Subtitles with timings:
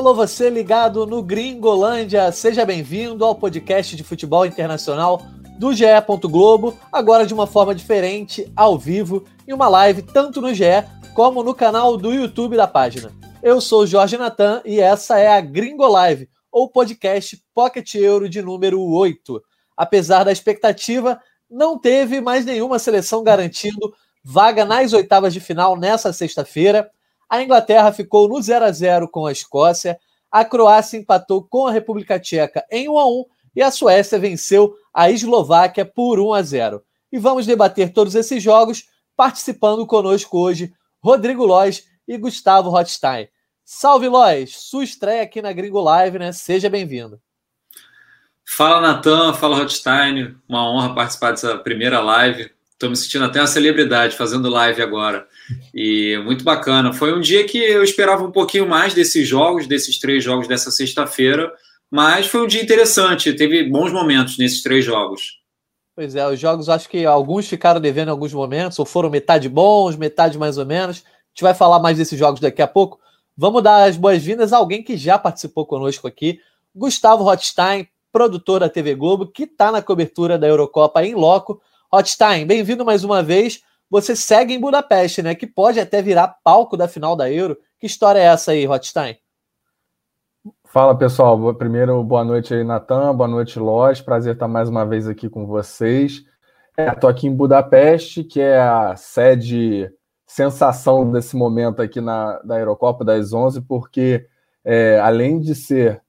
[0.00, 5.20] Alô, você ligado no Gringolândia, seja bem-vindo ao podcast de futebol internacional
[5.58, 5.84] do GE.
[6.22, 10.64] Globo, agora de uma forma diferente, ao vivo, em uma live tanto no GE
[11.12, 13.12] como no canal do YouTube da página.
[13.42, 18.40] Eu sou Jorge Natan e essa é a Gringo Live, ou podcast Pocket Euro de
[18.40, 19.38] número 8.
[19.76, 21.20] Apesar da expectativa,
[21.50, 23.92] não teve mais nenhuma seleção garantindo
[24.24, 26.90] vaga nas oitavas de final nessa sexta-feira.
[27.30, 29.96] A Inglaterra ficou no 0 a 0 com a Escócia,
[30.28, 34.74] a Croácia empatou com a República Tcheca em 1 a 1 e a Suécia venceu
[34.92, 36.82] a Eslováquia por 1 a 0.
[37.12, 38.84] E vamos debater todos esses jogos
[39.16, 43.28] participando conosco hoje Rodrigo Lois e Gustavo Rothstein.
[43.64, 46.32] Salve Lois, sua estreia aqui na Gringo Live, né?
[46.32, 47.20] Seja bem-vindo.
[48.44, 52.50] Fala Natan, fala Rothstein, uma honra participar dessa primeira live.
[52.72, 55.28] Estou me sentindo até uma celebridade fazendo live agora.
[55.74, 56.92] E muito bacana.
[56.92, 60.70] Foi um dia que eu esperava um pouquinho mais desses jogos, desses três jogos dessa
[60.70, 61.52] sexta-feira,
[61.90, 63.32] mas foi um dia interessante.
[63.32, 65.40] Teve bons momentos nesses três jogos.
[65.94, 69.48] Pois é, os jogos acho que alguns ficaram devendo em alguns momentos, ou foram metade
[69.48, 70.98] bons, metade mais ou menos.
[70.98, 72.98] A gente vai falar mais desses jogos daqui a pouco.
[73.36, 76.40] Vamos dar as boas-vindas a alguém que já participou conosco aqui,
[76.74, 81.60] Gustavo Rothstein, produtor da TV Globo, que está na cobertura da Eurocopa em loco.
[81.92, 83.62] Rothstein, bem-vindo mais uma vez.
[83.90, 85.34] Você segue em Budapeste, né?
[85.34, 87.58] Que pode até virar palco da final da Euro.
[87.78, 89.18] Que história é essa aí, Rothstein?
[90.64, 94.00] Fala pessoal, primeiro boa noite aí, Natan, boa noite, Loz.
[94.00, 96.24] Prazer estar mais uma vez aqui com vocês.
[96.78, 99.92] Estou é, aqui em Budapeste, que é a sede
[100.24, 104.28] sensação desse momento aqui na da Eurocopa das 11, porque
[104.64, 106.00] é, além de ser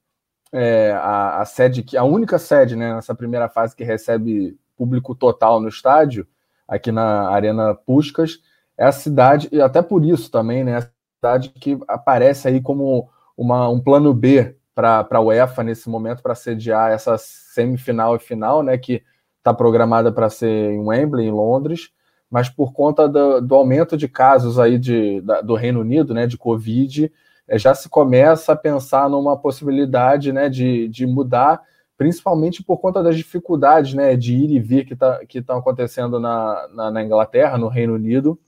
[0.53, 5.15] é, a, a, sede que a única sede né, nessa primeira fase que recebe público
[5.15, 6.27] total no estádio,
[6.71, 8.39] aqui na Arena Puskas,
[8.77, 13.09] é a cidade, e até por isso também, né, a cidade que aparece aí como
[13.37, 18.63] uma, um plano B para a UEFA nesse momento para sediar essa semifinal e final,
[18.63, 19.03] né, que
[19.37, 21.89] está programada para ser em Wembley, em Londres,
[22.29, 26.25] mas por conta do, do aumento de casos aí de, da, do Reino Unido, né,
[26.25, 27.11] de Covid,
[27.49, 31.61] é, já se começa a pensar numa possibilidade, né, de, de mudar
[32.01, 36.67] principalmente por conta das dificuldades né, de ir e vir que tá, estão acontecendo na,
[36.73, 38.39] na, na, Inglaterra, no Reino Unido,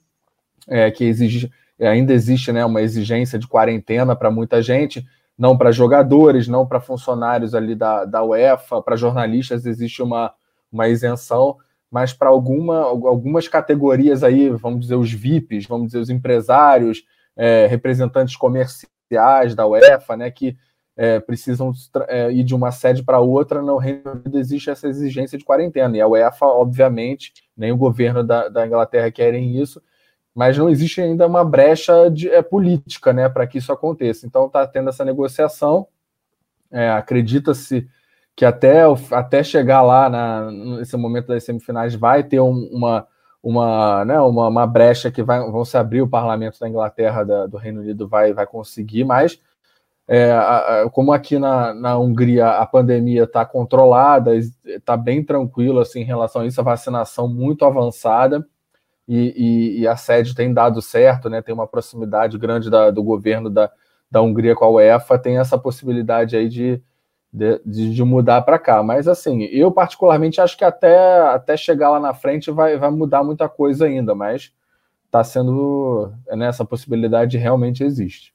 [0.68, 5.06] é, que exige, ainda existe né, uma exigência de quarentena para muita gente,
[5.38, 10.34] não para jogadores, não para funcionários ali da, da UEFA, para jornalistas existe uma,
[10.72, 11.58] uma isenção,
[11.92, 17.04] mas para alguma, algumas categorias aí, vamos dizer, os VIPs, vamos dizer, os empresários,
[17.38, 20.58] é, representantes comerciais da UEFA, né, que
[20.96, 21.72] é, precisam
[22.08, 25.98] é, ir de uma sede para outra, no Reino Unido existe essa exigência de quarentena.
[25.98, 29.82] E a UEFA, obviamente, nem o governo da, da Inglaterra querem isso,
[30.36, 34.26] mas não existe ainda uma brecha de, é, política né, para que isso aconteça.
[34.26, 35.88] Então está tendo essa negociação.
[36.72, 37.88] É, Acredita-se
[38.36, 43.08] que até, até chegar lá na, nesse momento das semifinais vai ter um, uma,
[43.44, 47.46] uma, né, uma, uma brecha que vai, vão se abrir o parlamento da Inglaterra, da,
[47.46, 49.40] do Reino Unido vai, vai conseguir, mas
[50.08, 55.80] é, a, a, como aqui na, na Hungria a pandemia está controlada, está bem tranquilo
[55.80, 58.46] assim, em relação a isso, a vacinação muito avançada
[59.08, 63.04] e, e, e, a sede tem dado certo, né, tem uma proximidade grande da, do
[63.04, 63.70] governo da,
[64.10, 66.82] da Hungria com a UEFA, tem essa possibilidade aí de,
[67.34, 68.82] de, de mudar para cá.
[68.82, 73.24] Mas assim, eu particularmente acho que até, até chegar lá na frente vai, vai mudar
[73.24, 74.54] muita coisa ainda, mas
[75.06, 76.12] está sendo.
[76.28, 78.33] Né, essa possibilidade realmente existe.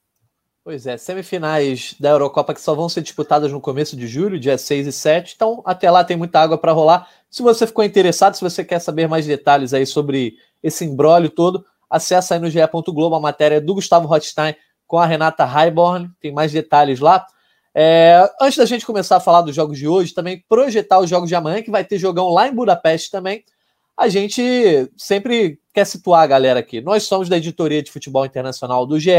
[0.68, 4.58] Pois é, semifinais da Eurocopa que só vão ser disputadas no começo de julho, dia
[4.58, 5.32] 6 e 7.
[5.34, 7.08] Então, até lá tem muita água para rolar.
[7.30, 11.64] Se você ficou interessado, se você quer saber mais detalhes aí sobre esse embrólio todo,
[11.88, 12.58] acessa aí no GE.
[12.88, 14.54] Globo a matéria do Gustavo Rothstein
[14.86, 16.10] com a Renata Highborn.
[16.20, 17.24] Tem mais detalhes lá.
[17.74, 21.30] É, antes da gente começar a falar dos jogos de hoje, também projetar os jogos
[21.30, 23.42] de amanhã, que vai ter jogão lá em Budapeste também.
[23.96, 24.42] A gente
[24.98, 26.82] sempre quer situar a galera aqui.
[26.82, 29.12] Nós somos da editoria de futebol internacional do GE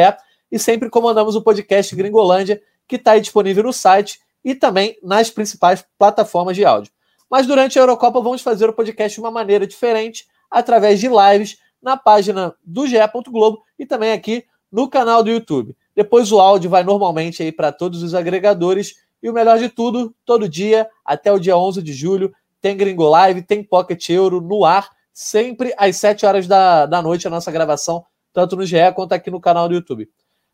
[0.52, 5.30] e sempre comandamos o podcast Gringolândia, que está aí disponível no site e também nas
[5.30, 6.92] principais plataformas de áudio.
[7.30, 11.58] Mas durante a Eurocopa vamos fazer o podcast de uma maneira diferente, através de lives
[11.82, 12.98] na página do GE.
[13.30, 15.76] Globo e também aqui no canal do YouTube.
[15.96, 20.16] Depois o áudio vai normalmente aí para todos os agregadores e o melhor de tudo,
[20.26, 24.66] todo dia até o dia 11 de julho tem Gringo Live, tem Pocket Euro no
[24.66, 29.14] ar, sempre às 7 horas da, da noite a nossa gravação, tanto no GE quanto
[29.14, 30.10] aqui no canal do YouTube.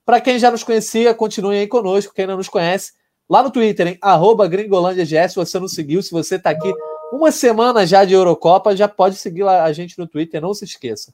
[0.05, 2.13] Para quem já nos conhecia, continue aí conosco.
[2.13, 2.93] Quem não nos conhece,
[3.27, 3.97] lá no Twitter, hein?
[4.01, 5.33] Arroba GringolândiaGS.
[5.33, 6.71] Se você não seguiu, se você está aqui
[7.11, 11.13] uma semana já de Eurocopa, já pode seguir a gente no Twitter, não se esqueça.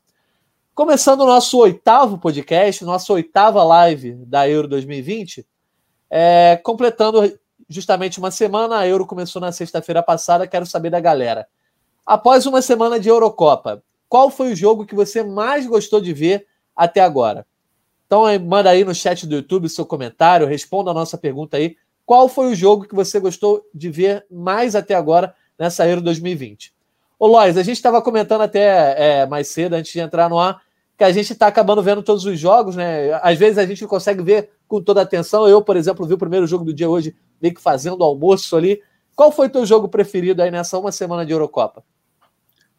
[0.73, 5.45] Começando o nosso oitavo podcast, nossa oitava live da Euro 2020,
[6.13, 7.39] É, completando
[7.69, 11.47] justamente uma semana, a Euro começou na sexta-feira passada, quero saber da galera.
[12.05, 16.45] Após uma semana de Eurocopa, qual foi o jogo que você mais gostou de ver
[16.75, 17.47] até agora?
[18.11, 21.77] Então, manda aí no chat do YouTube seu comentário, responda a nossa pergunta aí.
[22.05, 26.73] Qual foi o jogo que você gostou de ver mais até agora nessa Euro 2020?
[27.17, 30.61] Ô, Lois, a gente estava comentando até é, mais cedo, antes de entrar no ar,
[30.97, 33.13] que a gente está acabando vendo todos os jogos, né?
[33.23, 35.47] Às vezes a gente consegue ver com toda a atenção.
[35.47, 38.81] Eu, por exemplo, vi o primeiro jogo do dia hoje, meio que fazendo almoço ali.
[39.15, 41.81] Qual foi teu jogo preferido aí nessa uma semana de Eurocopa?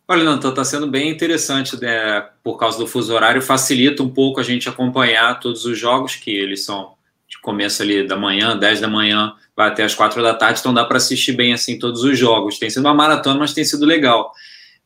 [0.08, 2.28] Olha, Nantan, está sendo bem interessante, né?
[2.42, 6.30] Por causa do fuso horário, facilita um pouco a gente acompanhar todos os jogos, que
[6.30, 6.94] eles são
[7.28, 10.74] de começo ali da manhã, 10 da manhã, vai até as 4 da tarde, então
[10.74, 12.58] dá para assistir bem assim todos os jogos.
[12.58, 14.32] Tem sido uma maratona, mas tem sido legal.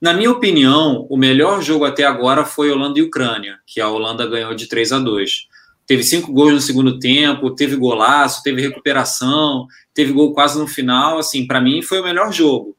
[0.00, 4.26] Na minha opinião, o melhor jogo até agora foi Holanda e Ucrânia, que a Holanda
[4.26, 5.48] ganhou de 3 a 2.
[5.86, 11.18] Teve cinco gols no segundo tempo, teve golaço, teve recuperação, teve gol quase no final.
[11.18, 12.76] Assim, para mim foi o melhor jogo.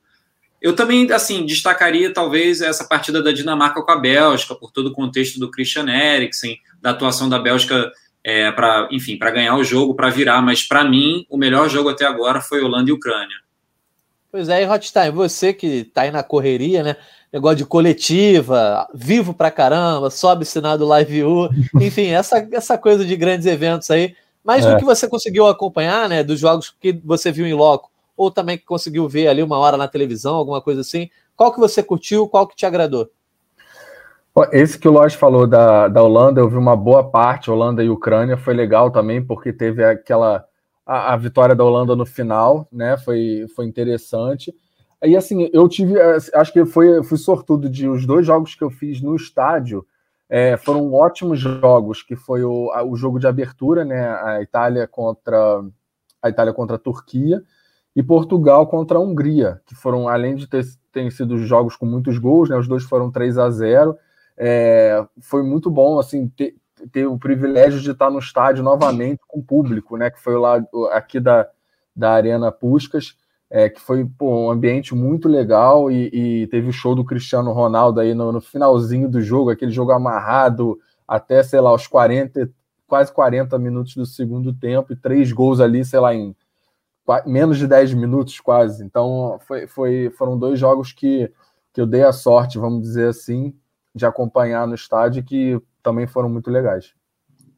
[0.62, 4.94] Eu também, assim, destacaria talvez essa partida da Dinamarca com a Bélgica, por todo o
[4.94, 7.92] contexto do Christian Eriksen, da atuação da Bélgica
[8.24, 10.42] é, para, enfim, para ganhar o jogo, para virar.
[10.42, 13.38] Mas para mim, o melhor jogo até agora foi Holanda e Ucrânia.
[14.31, 16.95] Pois é, e você que está aí na correria, né?
[17.31, 21.50] Negócio de coletiva, vivo pra caramba, sobe sinal do Live U,
[21.80, 24.15] enfim, essa, essa coisa de grandes eventos aí.
[24.44, 24.71] Mas é.
[24.71, 26.24] do que você conseguiu acompanhar, né?
[26.24, 29.78] Dos jogos que você viu em loco, ou também que conseguiu ver ali uma hora
[29.78, 31.10] na televisão, alguma coisa assim.
[31.36, 33.10] Qual que você curtiu, qual que te agradou?
[34.52, 37.90] Esse que o Lodge falou da, da Holanda, eu vi uma boa parte, Holanda e
[37.90, 40.46] Ucrânia, foi legal também, porque teve aquela
[40.86, 42.98] a, a vitória da Holanda no final, né?
[42.98, 44.54] Foi, foi interessante.
[45.04, 48.63] E assim, eu tive, é, acho que foi, fui sortudo de os dois jogos que
[48.63, 49.86] eu fiz no estádio
[50.30, 54.10] é, foram ótimos jogos, que foi o, o jogo de abertura, né?
[54.10, 55.63] A Itália contra
[56.22, 57.42] a Itália contra a Turquia
[57.98, 62.20] e Portugal contra a Hungria, que foram, além de ter, terem sido jogos com muitos
[62.20, 63.98] gols, né, os dois foram 3 a 0
[64.38, 66.54] é, foi muito bom assim ter,
[66.92, 70.64] ter, o privilégio de estar no estádio novamente com o público, né, que foi lá
[70.92, 71.50] aqui da,
[71.96, 73.18] da Arena Puscas,
[73.50, 77.52] é, que foi pô, um ambiente muito legal e, e, teve o show do Cristiano
[77.52, 80.78] Ronaldo aí no, no, finalzinho do jogo, aquele jogo amarrado
[81.08, 82.48] até, sei lá, os 40,
[82.86, 86.36] quase 40 minutos do segundo tempo e três gols ali, sei lá, em
[87.25, 88.83] menos de 10 minutos quase.
[88.83, 91.31] Então foi, foi, foram dois jogos que,
[91.74, 93.54] que eu dei a sorte, vamos dizer assim,
[93.94, 96.94] de acompanhar no estádio que também foram muito legais.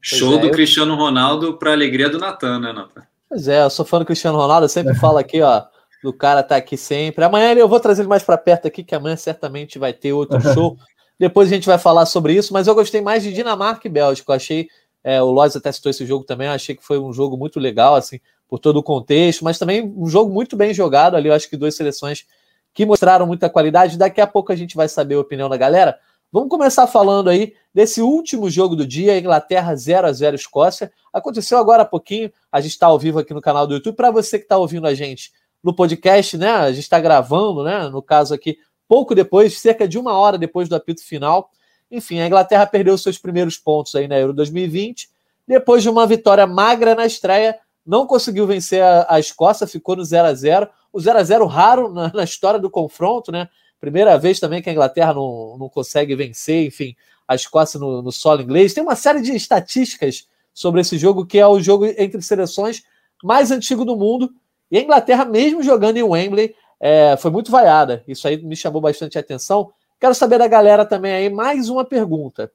[0.01, 0.51] Show é, do eu...
[0.51, 3.01] Cristiano Ronaldo para alegria do Natan, né, Natan?
[3.27, 5.63] Pois é, eu sou fã do Cristiano Ronaldo, eu sempre falo aqui, ó,
[6.03, 7.23] do cara tá aqui sempre.
[7.23, 10.39] Amanhã eu vou trazer ele mais para perto aqui, que amanhã certamente vai ter outro
[10.53, 10.77] show.
[11.19, 14.31] Depois a gente vai falar sobre isso, mas eu gostei mais de Dinamarca e Bélgica.
[14.31, 14.69] Eu achei,
[15.03, 17.59] é, o Lois até citou esse jogo também, eu achei que foi um jogo muito
[17.59, 21.29] legal, assim, por todo o contexto, mas também um jogo muito bem jogado ali.
[21.29, 22.25] Eu acho que duas seleções
[22.73, 23.97] que mostraram muita qualidade.
[23.97, 25.97] Daqui a pouco a gente vai saber a opinião da galera.
[26.31, 30.91] Vamos começar falando aí desse último jogo do dia, Inglaterra 0 a 0 Escócia.
[31.11, 33.95] Aconteceu agora há pouquinho, a gente está ao vivo aqui no canal do YouTube.
[33.95, 35.31] Para você que está ouvindo a gente
[35.63, 36.51] no podcast, né?
[36.51, 37.89] A gente está gravando, né?
[37.89, 38.57] No caso aqui,
[38.87, 41.49] pouco depois, cerca de uma hora depois do apito final.
[41.91, 45.09] Enfim, a Inglaterra perdeu seus primeiros pontos aí na Euro 2020.
[45.47, 50.05] Depois de uma vitória magra na estreia, não conseguiu vencer a, a Escócia, ficou no
[50.05, 53.49] 0 a 0 O 0 a 0 raro na, na, história do confronto, né?
[53.79, 56.95] Primeira vez também que a Inglaterra não, não consegue vencer, enfim,
[57.27, 58.73] a Escócia no, no solo inglês.
[58.73, 62.83] Tem uma série de estatísticas sobre esse jogo, que é o jogo entre seleções
[63.23, 64.31] mais antigo do mundo.
[64.69, 68.03] E a Inglaterra, mesmo jogando em Wembley, é, foi muito vaiada.
[68.07, 69.71] Isso aí me chamou bastante atenção.
[69.99, 72.49] Quero saber da galera também aí mais uma pergunta.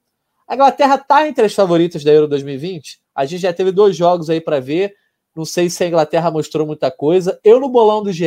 [0.47, 2.99] A Inglaterra está entre as favoritas da Euro 2020?
[3.13, 4.95] A gente já teve dois jogos aí para ver.
[5.35, 7.39] Não sei se a Inglaterra mostrou muita coisa.
[7.43, 8.25] Eu, no bolão do GE,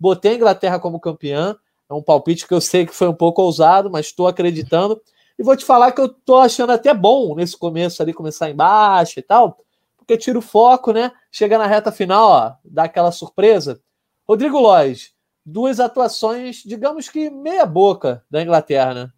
[0.00, 1.54] botei a Inglaterra como campeã.
[1.88, 5.00] É um palpite que eu sei que foi um pouco ousado, mas estou acreditando.
[5.38, 9.18] E vou te falar que eu estou achando até bom nesse começo ali, começar embaixo
[9.18, 9.58] e tal,
[9.98, 11.12] porque tira o foco, né?
[11.30, 13.80] Chega na reta final, ó, dá aquela surpresa.
[14.26, 15.12] Rodrigo Lois,
[15.46, 19.10] duas atuações, digamos que meia boca da Inglaterra, né?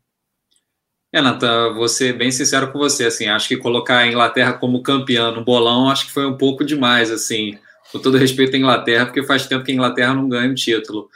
[1.11, 4.83] É, Natan, vou ser bem sincero com você, assim, acho que colocar a Inglaterra como
[4.83, 7.59] campeã no bolão, acho que foi um pouco demais, assim,
[7.91, 11.09] com todo respeito à Inglaterra, porque faz tempo que a Inglaterra não ganha um título.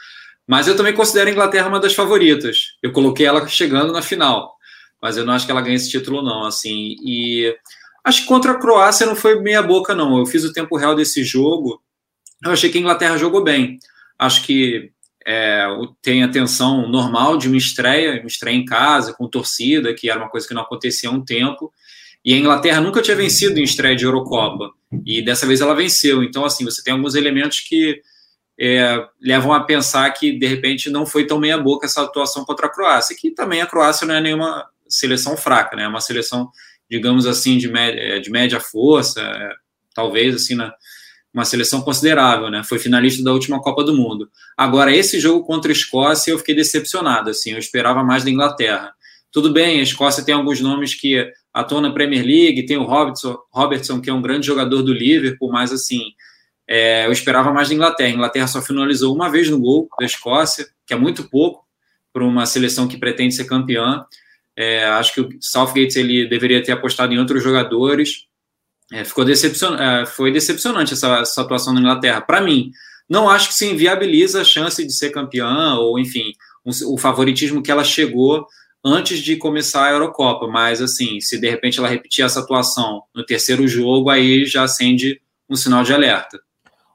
[0.47, 2.75] Mas eu também considero a Inglaterra uma das favoritas.
[2.81, 4.55] Eu coloquei ela chegando na final,
[4.99, 7.55] mas eu não acho que ela ganhe esse título, não, assim, e
[8.03, 10.17] acho que contra a Croácia não foi meia boca, não.
[10.17, 11.79] Eu fiz o tempo real desse jogo,
[12.43, 13.77] eu achei que a Inglaterra jogou bem.
[14.17, 14.92] Acho que
[15.25, 15.65] é,
[16.01, 20.19] tem a tensão normal de uma estreia, uma estreia em casa, com torcida, que era
[20.19, 21.71] uma coisa que não acontecia há um tempo.
[22.23, 24.71] E a Inglaterra nunca tinha vencido em estreia de Eurocopa.
[25.05, 26.23] E dessa vez ela venceu.
[26.23, 28.01] Então, assim, você tem alguns elementos que
[28.59, 32.69] é, levam a pensar que, de repente, não foi tão meia-boca essa atuação contra a
[32.69, 33.15] Croácia.
[33.19, 35.83] Que também a Croácia não é nenhuma seleção fraca, né?
[35.83, 36.49] É uma seleção,
[36.89, 39.53] digamos assim, de média, é, de média força, é,
[39.93, 40.73] talvez, assim, na,
[41.33, 42.63] uma seleção considerável, né?
[42.63, 44.29] Foi finalista da última Copa do Mundo.
[44.55, 48.93] Agora, esse jogo contra a Escócia, eu fiquei decepcionado, assim, eu esperava mais da Inglaterra.
[49.31, 53.37] Tudo bem, a Escócia tem alguns nomes que atuam na Premier League, tem o Robertson,
[53.51, 56.01] Robertson que é um grande jogador do Liverpool, mas assim,
[56.67, 58.09] é, eu esperava mais da Inglaterra.
[58.09, 61.65] A Inglaterra só finalizou uma vez no gol da Escócia, que é muito pouco
[62.11, 64.05] para uma seleção que pretende ser campeã.
[64.55, 68.27] É, acho que o Southgate ele deveria ter apostado em outros jogadores.
[68.93, 69.73] É, ficou decepcion...
[69.75, 72.21] É, foi decepcionante essa, essa atuação na Inglaterra.
[72.21, 72.71] Para mim,
[73.09, 76.31] não acho que se inviabiliza a chance de ser campeã, ou enfim,
[76.63, 78.45] um, o favoritismo que ela chegou
[78.85, 83.25] antes de começar a Eurocopa, mas assim, se de repente ela repetir essa atuação no
[83.25, 85.19] terceiro jogo, aí já acende
[85.49, 86.39] um sinal de alerta.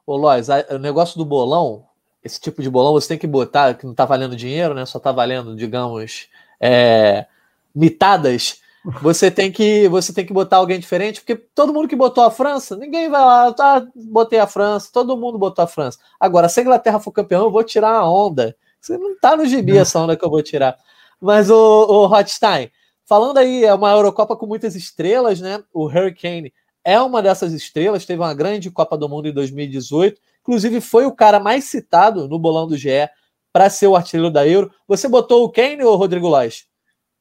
[0.05, 1.83] Ô Lois, o negócio do bolão,
[2.23, 4.85] esse tipo de bolão você tem que botar, que não tá valendo dinheiro, né?
[4.85, 6.27] Só tá valendo, digamos,
[6.61, 7.25] é,
[7.75, 8.58] mitadas.
[9.01, 12.31] Você tem que você tem que botar alguém diferente, porque todo mundo que botou a
[12.31, 15.99] França, ninguém vai lá, tá, botei a França, todo mundo botou a França.
[16.19, 18.55] Agora, se a Inglaterra for campeão, eu vou tirar a onda.
[18.79, 20.77] Você não tá no gibi essa onda que eu vou tirar.
[21.19, 22.71] Mas o, o Hotstein,
[23.05, 25.61] falando aí, é uma Eurocopa com muitas estrelas, né?
[25.73, 30.79] O Hurricane é uma dessas estrelas, teve uma grande Copa do Mundo em 2018, inclusive
[30.79, 33.09] foi o cara mais citado no bolão do GE
[33.51, 34.71] para ser o artilheiro da Euro.
[34.87, 36.68] Você botou o Kane ou o Rodrigo Lage?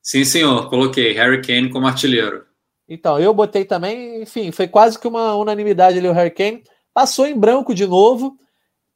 [0.08, 2.46] Sim, senhor, coloquei Harry Kane como artilheiro.
[2.88, 6.62] Então, eu botei também, enfim, foi quase que uma unanimidade ali o Harry Kane.
[6.94, 8.38] Passou em branco de novo.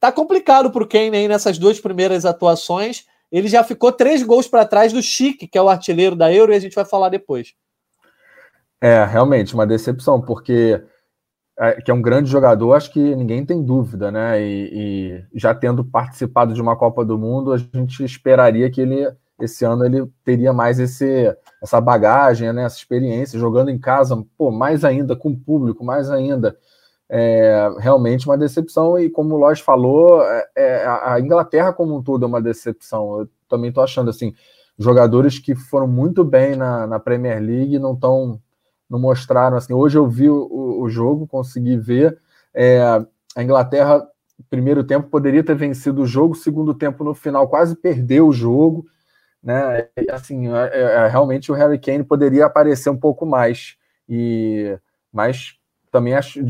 [0.01, 4.47] Tá complicado para o Kane aí nessas duas primeiras atuações ele já ficou três gols
[4.47, 7.09] para trás do Chique, que é o artilheiro da Euro, e a gente vai falar
[7.09, 7.55] depois.
[8.79, 10.83] É, realmente, uma decepção, porque
[11.59, 14.43] é, que é um grande jogador, acho que ninguém tem dúvida, né?
[14.43, 19.11] E, e, já tendo participado de uma Copa do Mundo, a gente esperaria que ele
[19.45, 22.65] esse ano ele teria mais esse, essa bagagem, né?
[22.65, 26.57] essa experiência, jogando em casa, pô, mais ainda, com o público, mais ainda
[27.15, 28.99] é realmente uma decepção.
[28.99, 33.21] E como o Lois falou, é, é, a Inglaterra como um todo é uma decepção.
[33.21, 34.35] Eu também estou achando assim,
[34.79, 38.41] jogadores que foram muito bem na, na Premier League não estão
[38.89, 39.75] não mostraram assim.
[39.75, 42.19] Hoje eu vi o, o jogo, consegui ver.
[42.55, 42.81] É,
[43.37, 44.07] a Inglaterra,
[44.49, 48.87] primeiro tempo, poderia ter vencido o jogo, segundo tempo, no final, quase perdeu o jogo.
[49.43, 49.89] Né?
[50.11, 53.77] Assim, é, é, é realmente o Harry Kane poderia aparecer um pouco mais.
[54.09, 54.79] E,
[55.13, 55.57] mas
[55.91, 56.41] também acho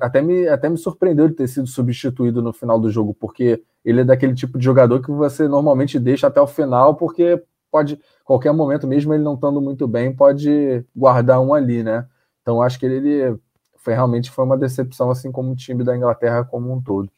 [0.00, 4.00] até me, até me surpreendeu de ter sido substituído no final do jogo, porque ele
[4.00, 8.52] é daquele tipo de jogador que você normalmente deixa até o final, porque pode, qualquer
[8.52, 12.06] momento, mesmo ele não estando muito bem, pode guardar um ali, né?
[12.42, 13.38] Então acho que ele
[13.76, 17.10] foi realmente foi uma decepção, assim como o time da Inglaterra como um todo.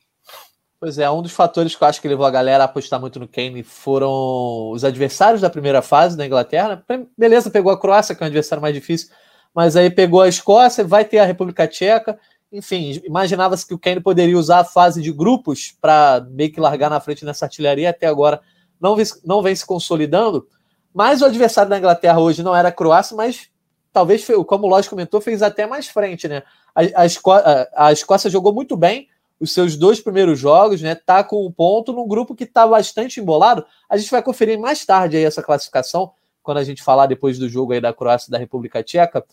[0.82, 3.20] Pois é, um dos fatores que eu acho que levou a galera a apostar muito
[3.20, 6.84] no Kane foram os adversários da primeira fase da Inglaterra.
[7.16, 9.08] Beleza, pegou a Croácia, que é um adversário mais difícil,
[9.54, 12.18] mas aí pegou a Escócia, vai ter a República Tcheca.
[12.50, 16.90] Enfim, imaginava-se que o Kane poderia usar a fase de grupos para meio que largar
[16.90, 17.90] na frente nessa artilharia.
[17.90, 18.40] Até agora
[18.80, 20.48] não vem, não vem se consolidando.
[20.92, 23.48] Mas o adversário da Inglaterra hoje não era a Croácia, mas
[23.92, 26.42] talvez, como o Lógico comentou, fez até mais frente, né?
[26.74, 29.06] A, a, a Escócia jogou muito bem
[29.42, 30.94] os seus dois primeiros jogos, né?
[30.94, 33.66] Tá com um ponto num grupo que está bastante embolado.
[33.90, 36.12] A gente vai conferir mais tarde aí essa classificação,
[36.44, 39.24] quando a gente falar depois do jogo aí da Croácia e da República Tcheca.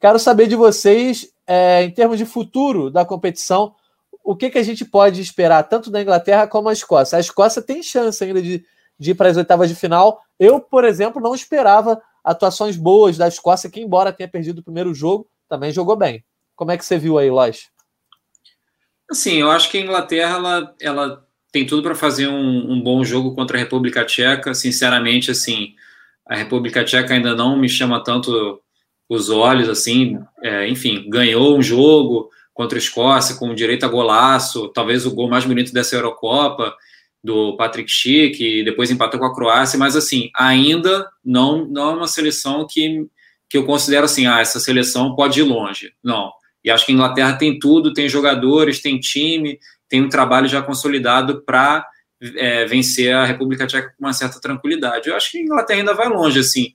[0.00, 3.74] Quero saber de vocês, é, em termos de futuro da competição,
[4.24, 7.18] o que, que a gente pode esperar tanto da Inglaterra como a Escócia.
[7.18, 8.64] A Escócia tem chance ainda de,
[8.98, 10.22] de ir para as oitavas de final.
[10.38, 14.94] Eu, por exemplo, não esperava atuações boas da Escócia, que, embora tenha perdido o primeiro
[14.94, 16.24] jogo, também jogou bem.
[16.56, 17.68] Como é que você viu aí, Lois?
[19.10, 23.02] Assim, eu acho que a Inglaterra ela, ela tem tudo para fazer um, um, bom
[23.02, 24.54] jogo contra a República Tcheca.
[24.54, 25.74] Sinceramente, assim,
[26.26, 28.60] a República Tcheca ainda não me chama tanto
[29.08, 34.68] os olhos, assim, é, enfim, ganhou um jogo contra a Escócia com direito a golaço,
[34.68, 36.76] talvez o gol mais bonito dessa Eurocopa,
[37.22, 41.94] do Patrick Schick, e depois empatou com a Croácia, mas assim, ainda não, não é
[41.94, 43.06] uma seleção que,
[43.48, 45.92] que eu considero assim, ah, essa seleção pode ir longe.
[46.02, 46.32] Não.
[46.64, 50.60] E acho que a Inglaterra tem tudo, tem jogadores, tem time, tem um trabalho já
[50.60, 51.86] consolidado para
[52.36, 55.08] é, vencer a República Tcheca com uma certa tranquilidade.
[55.08, 56.72] Eu acho que a Inglaterra ainda vai longe, assim.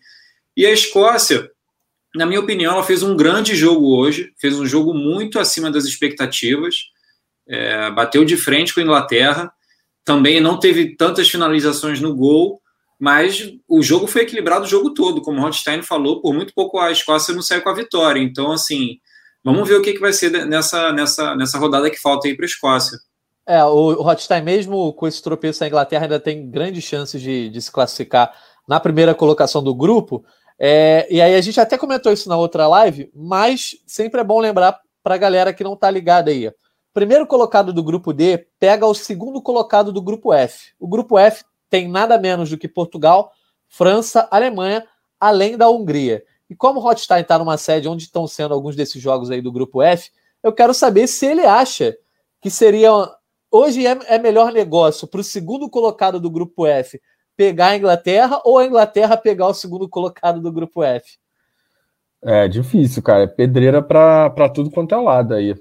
[0.56, 1.50] E a Escócia,
[2.16, 5.86] na minha opinião, ela fez um grande jogo hoje, fez um jogo muito acima das
[5.86, 6.76] expectativas,
[7.48, 9.52] é, bateu de frente com a Inglaterra,
[10.06, 12.62] também não teve tantas finalizações no gol,
[13.00, 16.80] mas o jogo foi equilibrado o jogo todo, como o Hotstein falou, por muito pouco
[16.80, 18.22] a Escócia não saiu com a vitória.
[18.22, 19.00] Então, assim,
[19.44, 22.46] vamos ver o que, que vai ser nessa, nessa, nessa rodada que falta aí para
[22.46, 22.98] a Escócia.
[23.46, 27.62] É, o Hotstein, mesmo com esse tropeço da Inglaterra, ainda tem grandes chances de, de
[27.62, 28.34] se classificar
[28.68, 30.24] na primeira colocação do grupo.
[30.58, 34.40] É, e aí a gente até comentou isso na outra live, mas sempre é bom
[34.40, 36.50] lembrar para a galera que não está ligada aí.
[36.94, 40.72] Primeiro colocado do grupo D pega o segundo colocado do grupo F.
[40.80, 43.32] O grupo F tem nada menos do que Portugal,
[43.68, 44.86] França, Alemanha,
[45.20, 46.24] além da Hungria.
[46.50, 49.52] E como o Hotstein está numa sede onde estão sendo alguns desses jogos aí do
[49.52, 51.96] grupo F, eu quero saber se ele acha
[52.42, 52.92] que seria
[53.50, 57.00] hoje é, é melhor negócio para o segundo colocado do grupo F
[57.36, 61.18] pegar a Inglaterra ou a Inglaterra pegar o segundo colocado do grupo F?
[62.22, 63.24] É difícil, cara.
[63.24, 65.56] É pedreira para tudo quanto é lado aí.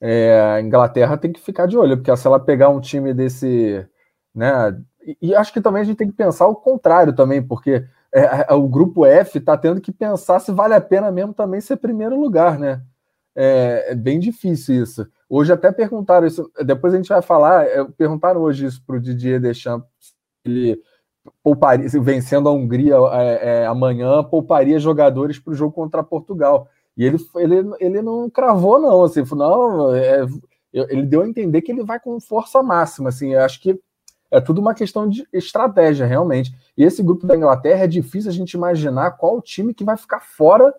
[0.00, 3.86] É, a Inglaterra tem que ficar de olho, porque se ela pegar um time desse.
[4.34, 4.52] Né,
[5.06, 8.46] e, e acho que também a gente tem que pensar o contrário também, porque é,
[8.48, 11.76] é o grupo F está tendo que pensar se vale a pena mesmo também ser
[11.76, 12.82] primeiro lugar, né?
[13.34, 15.06] É, é, bem difícil isso.
[15.28, 19.00] Hoje até perguntaram isso, depois a gente vai falar, é, perguntaram hoje isso para o
[19.00, 19.86] Didier Deschamps,
[20.44, 20.78] ele
[21.42, 26.68] pouparia, vencendo a Hungria é, é, amanhã, pouparia jogadores para o jogo contra Portugal.
[26.96, 29.02] E ele, ele, ele não cravou, não.
[29.02, 30.26] Assim, não é,
[30.72, 33.08] ele deu a entender que ele vai com força máxima.
[33.08, 33.80] Assim, acho que
[34.32, 36.52] é tudo uma questão de estratégia, realmente.
[36.76, 39.96] E esse grupo da Inglaterra é difícil a gente imaginar qual o time que vai
[39.96, 40.74] ficar fora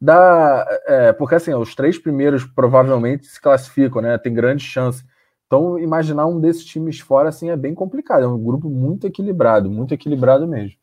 [0.00, 0.66] da.
[0.86, 4.18] É, porque assim, os três primeiros provavelmente se classificam, né?
[4.18, 5.04] Tem grande chance.
[5.46, 8.24] Então, imaginar um desses times fora assim é bem complicado.
[8.24, 10.76] É um grupo muito equilibrado, muito equilibrado mesmo.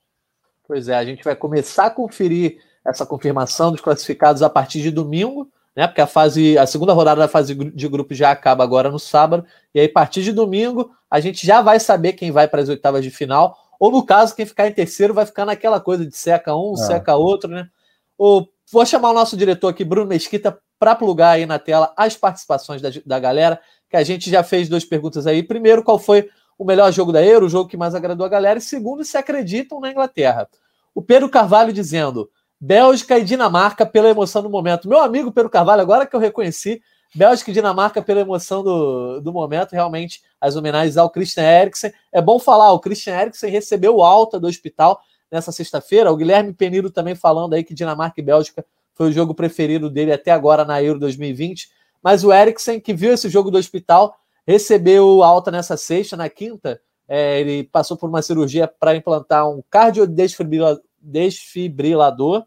[0.65, 4.89] Pois é, a gente vai começar a conferir essa confirmação dos classificados a partir de
[4.89, 5.87] domingo, né?
[5.87, 9.45] Porque a fase, a segunda rodada da fase de grupo já acaba agora no sábado,
[9.73, 12.69] e aí a partir de domingo a gente já vai saber quem vai para as
[12.69, 16.15] oitavas de final, ou no caso, quem ficar em terceiro vai ficar naquela coisa de
[16.15, 16.77] seca um, é.
[16.77, 17.69] seca outro, né?
[18.17, 22.15] O, vou chamar o nosso diretor aqui, Bruno Mesquita, para plugar aí na tela as
[22.15, 25.43] participações da, da galera que a gente já fez duas perguntas aí.
[25.43, 28.59] Primeiro, qual foi o melhor jogo da Euro, o jogo que mais agradou a galera?
[28.59, 30.49] E segundo, se acreditam na Inglaterra.
[30.93, 32.29] O Pedro Carvalho dizendo:
[32.65, 34.89] Bélgica e Dinamarca pela emoção do momento.
[34.89, 36.81] Meu amigo Pedro Carvalho, agora que eu reconheci,
[37.13, 41.93] Bélgica e Dinamarca pela emoção do, do momento, realmente as homenagens ao Christian Eriksen.
[42.11, 44.99] É bom falar, o Christian Eriksen recebeu alta do hospital
[45.31, 46.11] nessa sexta-feira.
[46.11, 50.11] O Guilherme Peniro também falando aí que Dinamarca e Bélgica foi o jogo preferido dele
[50.11, 51.69] até agora na Euro 2020.
[52.01, 56.81] Mas o Eriksen, que viu esse jogo do hospital, recebeu alta nessa sexta, na quinta.
[57.07, 62.43] É, ele passou por uma cirurgia para implantar um cardiodesfibrilador.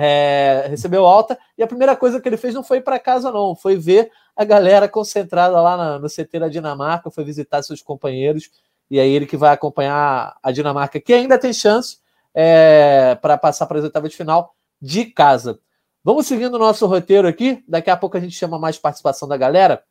[0.00, 3.56] É, recebeu alta e a primeira coisa que ele fez não foi para casa, não,
[3.56, 8.48] foi ver a galera concentrada lá na, no CT da Dinamarca, foi visitar seus companheiros.
[8.88, 11.98] E aí ele que vai acompanhar a Dinamarca, que ainda tem chance
[12.32, 15.58] é, para passar para as oitavas de final de casa.
[16.04, 17.64] Vamos seguindo o nosso roteiro aqui.
[17.66, 19.82] Daqui a pouco a gente chama mais participação da galera.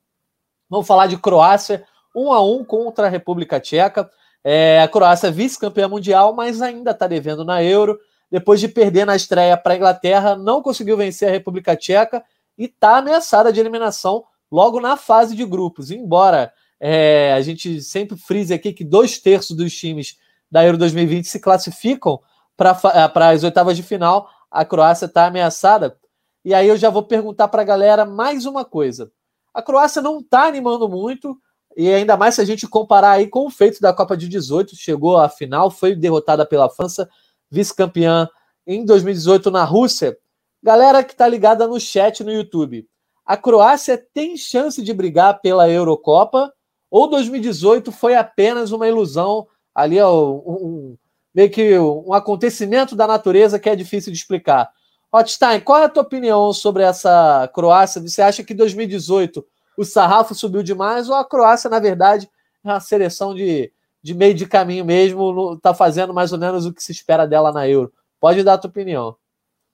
[0.69, 4.09] Vamos falar de Croácia, um a um contra a República Tcheca.
[4.43, 7.99] É, a Croácia é vice-campeã mundial, mas ainda está devendo na Euro.
[8.29, 12.23] Depois de perder na estreia para a Inglaterra, não conseguiu vencer a República Tcheca
[12.57, 15.91] e está ameaçada de eliminação logo na fase de grupos.
[15.91, 20.17] Embora é, a gente sempre frise aqui que dois terços dos times
[20.49, 22.19] da Euro 2020 se classificam
[22.55, 25.97] para as oitavas de final, a Croácia está ameaçada.
[26.43, 29.11] E aí eu já vou perguntar para a galera mais uma coisa.
[29.53, 31.37] A Croácia não está animando muito,
[31.75, 34.75] e ainda mais se a gente comparar aí com o feito da Copa de 18,
[34.75, 37.09] chegou à final, foi derrotada pela França,
[37.49, 38.29] vice-campeã
[38.65, 40.17] em 2018 na Rússia.
[40.61, 42.87] Galera que está ligada no chat no YouTube,
[43.25, 46.51] a Croácia tem chance de brigar pela Eurocopa
[46.89, 50.97] ou 2018 foi apenas uma ilusão ali, um, um,
[51.33, 54.71] meio que um acontecimento da natureza que é difícil de explicar?
[55.11, 58.01] Hotstein, qual é a tua opinião sobre essa Croácia?
[58.01, 59.45] Você acha que 2018
[59.77, 62.29] o sarrafo subiu demais ou a Croácia, na verdade,
[62.63, 63.71] é uma seleção de,
[64.07, 67.51] de meio de caminho mesmo, está fazendo mais ou menos o que se espera dela
[67.51, 67.91] na Euro?
[68.21, 69.17] Pode dar a tua opinião.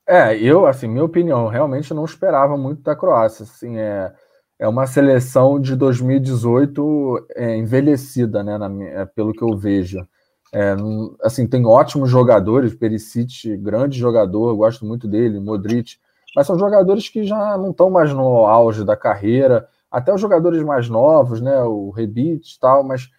[0.07, 3.43] É, eu, assim, minha opinião, realmente não esperava muito da Croácia.
[3.43, 4.11] Assim, é,
[4.57, 9.99] é uma seleção de 2018 é, envelhecida, né, na, é, pelo que eu vejo.
[10.51, 10.75] É,
[11.21, 15.97] assim, tem ótimos jogadores, Perisic, grande jogador, gosto muito dele, Modric,
[16.35, 20.63] mas são jogadores que já não estão mais no auge da carreira, até os jogadores
[20.63, 23.09] mais novos, né, o Rebite e tal, mas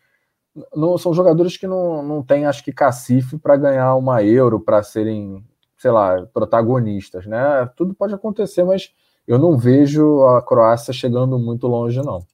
[0.74, 4.82] não, são jogadores que não, não têm, acho que, cacife para ganhar uma Euro, para
[4.82, 5.44] serem,
[5.76, 7.68] sei lá, protagonistas, né?
[7.76, 8.92] Tudo pode acontecer, mas
[9.26, 12.24] eu não vejo a Croácia chegando muito longe, não.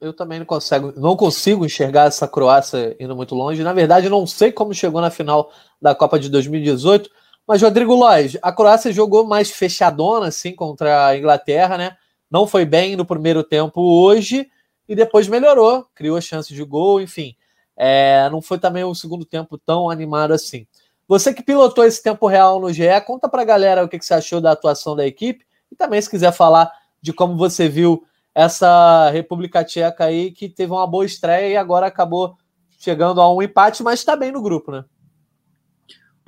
[0.00, 3.62] Eu também não consigo, não consigo enxergar essa Croácia indo muito longe.
[3.62, 7.10] Na verdade, não sei como chegou na final da Copa de 2018.
[7.46, 11.96] Mas, Rodrigo Lois, a Croácia jogou mais fechadona, assim, contra a Inglaterra, né?
[12.30, 14.48] Não foi bem no primeiro tempo hoje
[14.88, 17.34] e depois melhorou, criou chance de gol, enfim.
[17.76, 20.66] É, não foi também o segundo tempo tão animado assim.
[21.08, 24.14] Você que pilotou esse tempo real no GE, conta pra galera o que, que você
[24.14, 29.10] achou da atuação da equipe e também se quiser falar de como você viu essa
[29.10, 32.36] República Tcheca aí que teve uma boa estreia e agora acabou
[32.78, 34.84] chegando a um empate, mas está bem no grupo, né?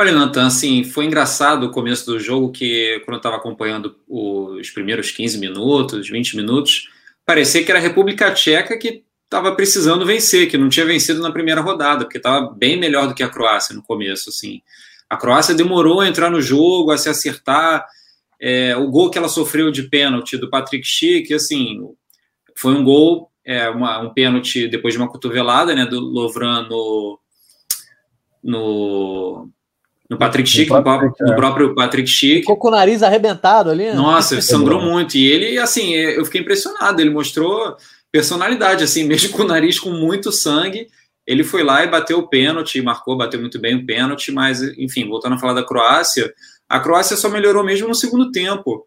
[0.01, 4.71] Olha, Nathan, assim, foi engraçado o começo do jogo que, quando eu estava acompanhando os
[4.71, 6.89] primeiros 15 minutos, 20 minutos,
[7.27, 11.31] parecia que era a República Tcheca que estava precisando vencer, que não tinha vencido na
[11.31, 14.63] primeira rodada, porque estava bem melhor do que a Croácia no começo, assim.
[15.09, 17.87] A Croácia demorou a entrar no jogo, a se acertar.
[18.41, 21.79] É, o gol que ela sofreu de pênalti do Patrick Schick, assim,
[22.57, 27.19] foi um gol, é, uma, um pênalti depois de uma cotovelada, né, do Lovran no,
[28.43, 29.51] no
[30.09, 31.37] no Patrick Schick, no, Patrick, no, é.
[31.37, 32.41] próprio Patrick Schick.
[32.41, 33.85] Ficou com o nariz arrebentado ali.
[33.89, 33.93] Né?
[33.93, 35.19] Nossa, sangrou muito.
[35.19, 36.99] E ele, assim, eu fiquei impressionado.
[36.99, 37.77] Ele mostrou
[38.19, 40.89] personalidade, assim, mesmo com o nariz com muito sangue.
[41.25, 45.07] Ele foi lá e bateu o pênalti, marcou, bateu muito bem o pênalti, mas, enfim,
[45.07, 46.33] voltando a falar da Croácia,
[46.69, 48.87] a Croácia só melhorou mesmo no segundo tempo.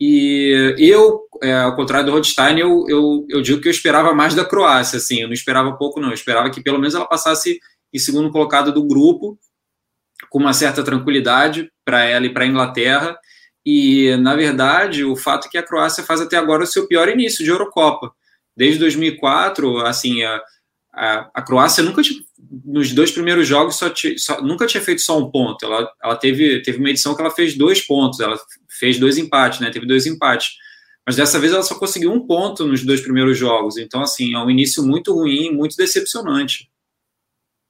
[0.00, 4.34] E eu, é, ao contrário do Rodstein, eu, eu, eu digo que eu esperava mais
[4.34, 6.08] da Croácia, assim, eu não esperava pouco, não.
[6.08, 7.60] Eu esperava que pelo menos ela passasse
[7.92, 9.38] em segundo colocado do grupo
[10.30, 13.16] com uma certa tranquilidade para ela e para a Inglaterra.
[13.64, 17.08] E, na verdade, o fato é que a Croácia faz até agora o seu pior
[17.08, 18.12] início de Eurocopa.
[18.56, 20.40] Desde 2004, assim, a,
[20.92, 22.02] a, a Croácia nunca,
[22.64, 25.64] nos dois primeiros jogos, só, só, nunca tinha feito só um ponto.
[25.64, 28.38] Ela, ela teve, teve uma edição que ela fez dois pontos, ela
[28.78, 29.70] fez dois empates, né?
[29.70, 30.52] Teve dois empates.
[31.06, 33.76] Mas dessa vez ela só conseguiu um ponto nos dois primeiros jogos.
[33.76, 36.70] Então, assim, é um início muito ruim, muito decepcionante.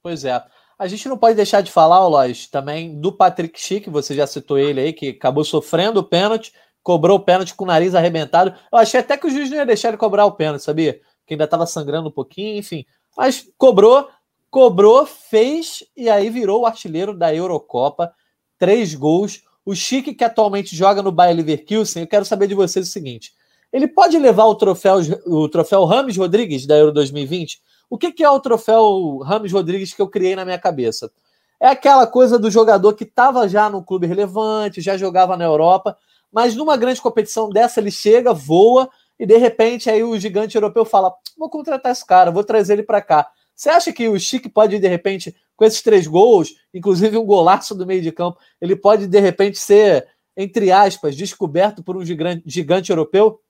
[0.03, 0.42] Pois é.
[0.79, 4.59] A gente não pode deixar de falar, Lois, também do Patrick Schick, você já citou
[4.59, 6.53] ele aí, que acabou sofrendo o pênalti,
[6.85, 8.55] cobrou o pênalti com o nariz arrebentado.
[8.70, 11.01] Eu achei até que o juiz não ia deixar ele cobrar o pênalti, sabia?
[11.27, 12.85] Que ainda estava sangrando um pouquinho, enfim.
[13.16, 14.09] Mas cobrou,
[14.51, 18.12] cobrou, fez e aí virou o artilheiro da Eurocopa.
[18.59, 19.42] Três gols.
[19.64, 23.33] O Chique, que atualmente joga no Bayer Leverkusen, eu quero saber de vocês o seguinte:
[23.73, 27.61] ele pode levar o troféu, o troféu Rames Rodrigues da Euro 2020?
[27.88, 31.11] O que, que é o troféu Rames Rodrigues que eu criei na minha cabeça?
[31.59, 35.97] É aquela coisa do jogador que estava já no clube relevante, já jogava na Europa,
[36.35, 40.85] mas numa grande competição dessa ele chega, voa e de repente aí o gigante europeu
[40.85, 43.31] fala: vou contratar esse cara, vou trazer ele para cá.
[43.55, 47.75] Você acha que o Chique pode de repente, com esses três gols, inclusive um golaço
[47.75, 52.42] do meio de campo, ele pode de repente ser, entre aspas, descoberto por um gigante,
[52.47, 53.40] gigante europeu?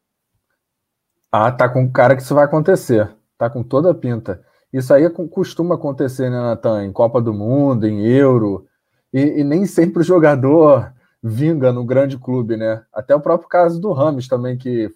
[1.32, 3.10] Ah, tá com cara que isso vai acontecer.
[3.38, 4.44] Tá com toda a pinta.
[4.70, 6.84] Isso aí costuma acontecer, né, Natan?
[6.84, 8.66] Em Copa do Mundo, em Euro.
[9.12, 10.92] E, e, nem sempre o jogador
[11.26, 12.84] vinga no grande clube, né?
[12.92, 14.90] Até o próprio caso do Rames também, que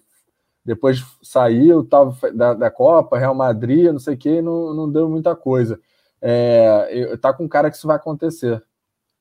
[0.63, 5.09] depois saiu tava da, da Copa, Real Madrid, não sei o que, não, não deu
[5.09, 5.79] muita coisa.
[6.21, 8.63] É, tá com cara que isso vai acontecer.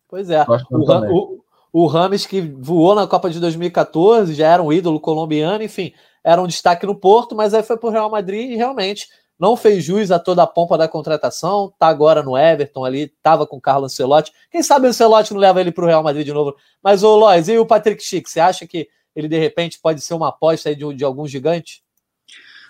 [0.06, 0.44] Pois é.
[0.70, 1.38] O,
[1.72, 5.94] o, o Rames que voou na Copa de 2014, já era um ídolo colombiano, enfim,
[6.22, 9.56] era um destaque no Porto, mas aí foi para o Real Madrid e realmente não
[9.56, 13.56] fez jus a toda a pompa da contratação, tá agora no Everton ali, tava com
[13.56, 14.32] o Carlos Ancelotti.
[14.50, 16.56] Quem sabe o Ancelotti não leva ele para o Real Madrid de novo.
[16.82, 20.14] Mas o Lois, e o Patrick Schick, você acha que ele de repente pode ser
[20.14, 21.82] uma aposta de, de algum gigante?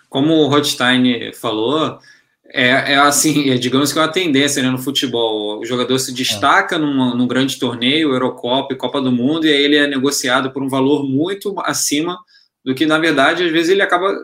[0.09, 1.99] Como o Rothstein falou,
[2.51, 5.61] é, é, assim, é, digamos que é uma tendência né, no futebol.
[5.61, 6.79] O jogador se destaca é.
[6.79, 10.63] num, num grande torneio, Eurocopa e Copa do Mundo, e aí ele é negociado por
[10.63, 12.19] um valor muito acima
[12.65, 14.15] do que, na verdade, às vezes ele acaba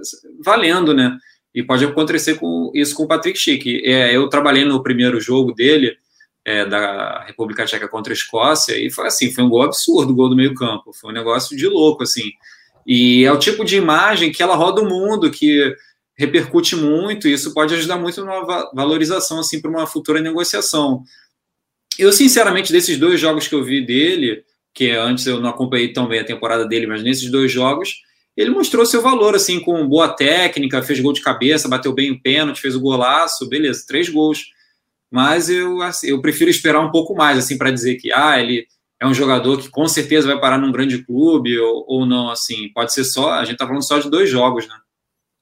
[0.42, 1.16] valendo, né?
[1.54, 3.82] E pode acontecer com isso com o Patrick Schick.
[3.84, 5.96] É, eu trabalhei no primeiro jogo dele,
[6.44, 10.16] é, da República Tcheca contra a Escócia, e foi assim, foi um gol absurdo, o
[10.16, 10.92] gol do meio campo.
[10.92, 12.32] Foi um negócio de louco, assim.
[12.86, 15.74] E é o tipo de imagem que ela roda o mundo, que
[16.16, 18.40] repercute muito, e isso pode ajudar muito na
[18.74, 21.02] valorização, assim, para uma futura negociação.
[21.98, 26.06] Eu, sinceramente, desses dois jogos que eu vi dele, que antes eu não acompanhei tão
[26.06, 28.02] bem a temporada dele, mas nesses dois jogos,
[28.36, 32.20] ele mostrou seu valor, assim, com boa técnica, fez gol de cabeça, bateu bem o
[32.20, 34.46] pênalti, fez o golaço, beleza, três gols.
[35.10, 38.66] Mas eu, assim, eu prefiro esperar um pouco mais, assim, para dizer que, ah, ele
[39.00, 42.68] é um jogador que com certeza vai parar num grande clube ou, ou não, assim,
[42.74, 44.74] pode ser só, a gente tá falando só de dois jogos, né?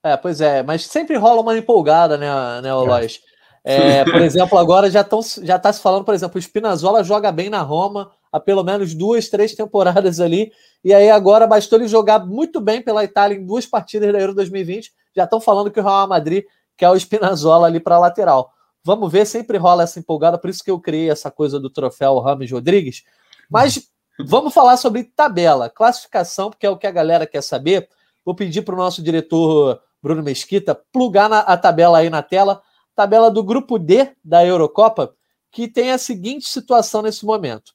[0.05, 2.29] É, pois é, mas sempre rola uma empolgada, né,
[2.61, 3.21] né Olois?
[3.65, 4.03] É.
[4.05, 7.49] por exemplo, agora já, tão, já tá se falando, por exemplo, o Spinazzola joga bem
[7.49, 10.51] na Roma, há pelo menos duas, três temporadas ali.
[10.85, 14.35] E aí agora bastou ele jogar muito bem pela Itália em duas partidas da Euro
[14.35, 16.45] 2020 já estão falando que o Real Madrid
[16.77, 18.53] quer o Spinazzola ali para lateral.
[18.85, 22.19] Vamos ver, sempre rola essa empolgada, por isso que eu criei essa coisa do troféu
[22.19, 23.05] Rames Rodrigues.
[23.49, 27.89] Mas vamos falar sobre tabela, classificação, porque é o que a galera quer saber.
[28.25, 32.61] Vou pedir para o nosso diretor Bruno Mesquita plugar na, a tabela aí na tela,
[32.95, 35.15] tabela do grupo D da Eurocopa,
[35.51, 37.73] que tem a seguinte situação nesse momento.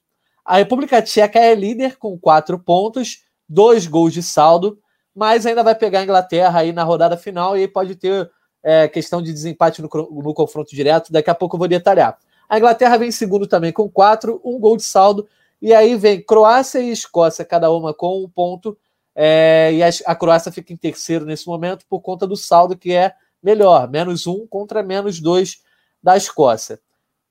[0.48, 4.78] A República Tcheca é líder com quatro pontos, dois gols de saldo,
[5.14, 8.30] mas ainda vai pegar a Inglaterra aí na rodada final e aí pode ter
[8.62, 11.12] é, questão de desempate no, no, confronto direto.
[11.12, 12.16] Daqui a pouco eu vou detalhar.
[12.48, 15.28] A Inglaterra vem em segundo também com quatro, um gol de saldo.
[15.60, 18.74] E aí vem Croácia e Escócia, cada uma com um ponto.
[19.14, 22.94] É, e a, a, Croácia fica em terceiro nesse momento por conta do saldo que
[22.94, 25.62] é melhor, menos um contra menos dois
[26.02, 26.80] da Escócia.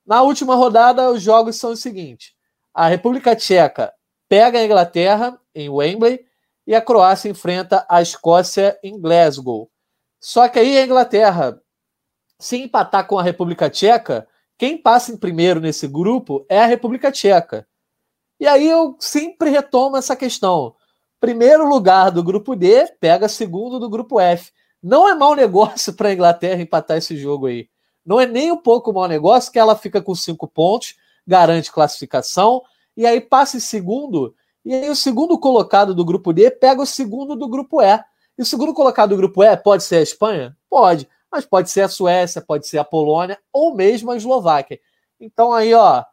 [0.06, 2.37] Na última rodada, os jogos são os seguintes:
[2.78, 3.92] a República Tcheca
[4.30, 6.24] pega a Inglaterra em Wembley
[6.68, 9.68] e a Croácia enfrenta a Escócia em Glasgow.
[10.20, 11.60] Só que aí a Inglaterra,
[12.38, 14.28] se empatar com a República Tcheca,
[14.60, 17.68] quem passa em primeiro nesse grupo é a República Tcheca.
[18.40, 20.76] E aí eu sempre retomo essa questão.
[21.20, 24.52] Primeiro lugar do grupo D pega segundo do grupo F.
[24.84, 27.68] Não é mau negócio para a Inglaterra empatar esse jogo aí.
[28.06, 30.96] Não é nem um pouco mau negócio que ela fica com cinco pontos,
[31.28, 32.64] garante classificação,
[32.96, 36.86] e aí passa em segundo, e aí o segundo colocado do grupo D pega o
[36.86, 38.04] segundo do grupo E.
[38.38, 40.56] E o segundo colocado do grupo E pode ser a Espanha?
[40.70, 41.08] Pode.
[41.32, 44.80] Mas pode ser a Suécia, pode ser a Polônia ou mesmo a Eslováquia.
[45.20, 46.04] Então aí, ó,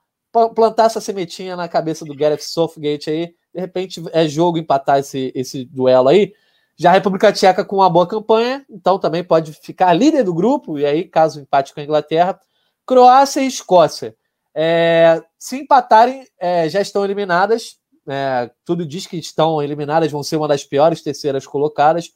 [0.55, 5.33] plantar essa sementinha na cabeça do Gareth Southgate aí, de repente é jogo empatar esse,
[5.35, 6.33] esse duelo aí.
[6.77, 10.79] Já a República Tcheca com uma boa campanha, então também pode ficar líder do grupo,
[10.79, 12.41] e aí, caso empate com a Inglaterra.
[12.85, 14.17] Croácia e Escócia.
[14.55, 20.37] É, se empatarem, é, já estão eliminadas é, tudo diz que estão eliminadas, vão ser
[20.37, 22.13] uma das piores terceiras colocadas,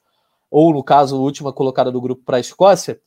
[0.51, 3.01] ou no caso, última colocada do grupo para a Escócia,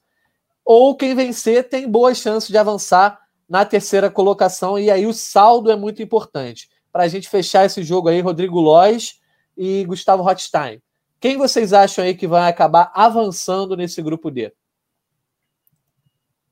[0.66, 5.72] ou quem vencer tem boas chances de avançar na terceira colocação, e aí o saldo
[5.72, 6.70] é muito importante.
[6.92, 9.20] Para a gente fechar esse jogo aí, Rodrigo Lois
[9.58, 10.82] e Gustavo Rothstein.
[11.20, 14.52] Quem vocês acham aí que vai acabar avançando nesse grupo D?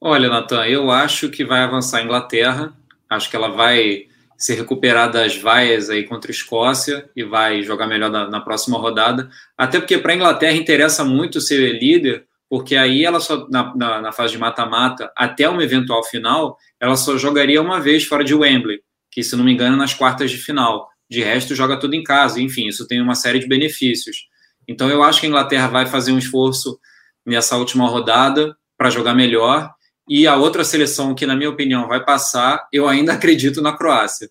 [0.02, 2.74] Olha, Natan, eu acho que vai avançar a Inglaterra.
[3.10, 4.06] Acho que ela vai
[4.38, 8.78] se recuperar das vaias aí contra a Escócia e vai jogar melhor na, na próxima
[8.78, 9.30] rodada.
[9.58, 14.02] Até porque para a Inglaterra interessa muito ser líder, porque aí ela só, na, na,
[14.02, 18.34] na fase de mata-mata, até uma eventual final, ela só jogaria uma vez fora de
[18.34, 18.80] Wembley,
[19.12, 20.88] que se não me engano nas quartas de final.
[21.10, 22.40] De resto, joga tudo em casa.
[22.40, 24.30] Enfim, isso tem uma série de benefícios.
[24.66, 26.80] Então, eu acho que a Inglaterra vai fazer um esforço
[27.26, 29.70] nessa última rodada para jogar melhor
[30.10, 34.28] e a outra seleção que, na minha opinião, vai passar, eu ainda acredito na Croácia.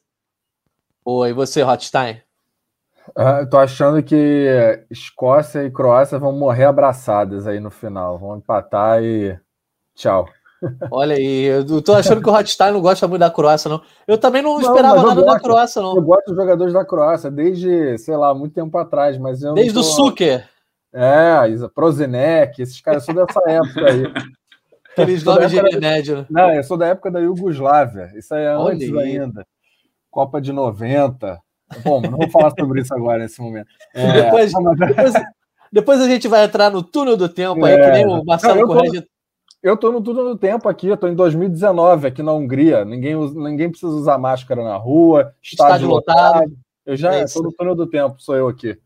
[1.05, 2.21] Oi, você, Rothstein?
[3.17, 8.19] Uh, eu tô achando que Escócia e Croácia vão morrer abraçadas aí no final.
[8.19, 9.39] Vão empatar e
[9.95, 10.29] tchau.
[10.91, 13.81] Olha aí, eu tô achando que o Rothstein não gosta muito da Croácia, não.
[14.07, 15.97] Eu também não, não esperava nada gosto, da Croácia, não.
[15.97, 19.75] Eu gosto dos jogadores da Croácia desde, sei lá, muito tempo atrás, mas eu Desde
[19.75, 19.81] tô...
[19.81, 20.49] o Suker.
[20.93, 21.39] É,
[21.75, 24.03] Prozenec, esses caras são dessa época aí.
[25.03, 26.27] Aqueles nomes de remédio.
[26.31, 28.13] Não, eu sou da época da Iugoslávia.
[28.17, 29.19] Isso aí é Olha antes aí.
[29.19, 29.47] ainda.
[30.11, 31.39] Copa de 90.
[31.85, 33.69] Bom, não vou falar sobre isso agora nesse momento.
[33.95, 35.13] É, depois, depois,
[35.71, 38.67] depois, a gente vai entrar no túnel do tempo aí, é, que nem o Marcelo
[38.67, 39.07] Correia.
[39.63, 42.85] Eu estou no túnel do tempo aqui, eu estou em 2019 aqui na Hungria.
[42.85, 46.35] Ninguém, ninguém precisa usar máscara na rua, estádio, estádio lotado.
[46.41, 46.53] lotado.
[46.87, 48.79] Eu já estou é no túnel do tempo, sou eu aqui.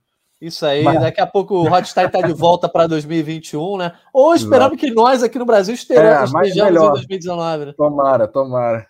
[0.43, 1.01] Isso aí, Mas...
[1.01, 3.93] daqui a pouco o Hotstyle está de volta para 2021, né?
[4.13, 7.67] Ou esperamos que nós aqui no Brasil estejamos, é, estejamos em 2019.
[7.67, 7.73] Né?
[7.77, 8.89] Tomara, tomara.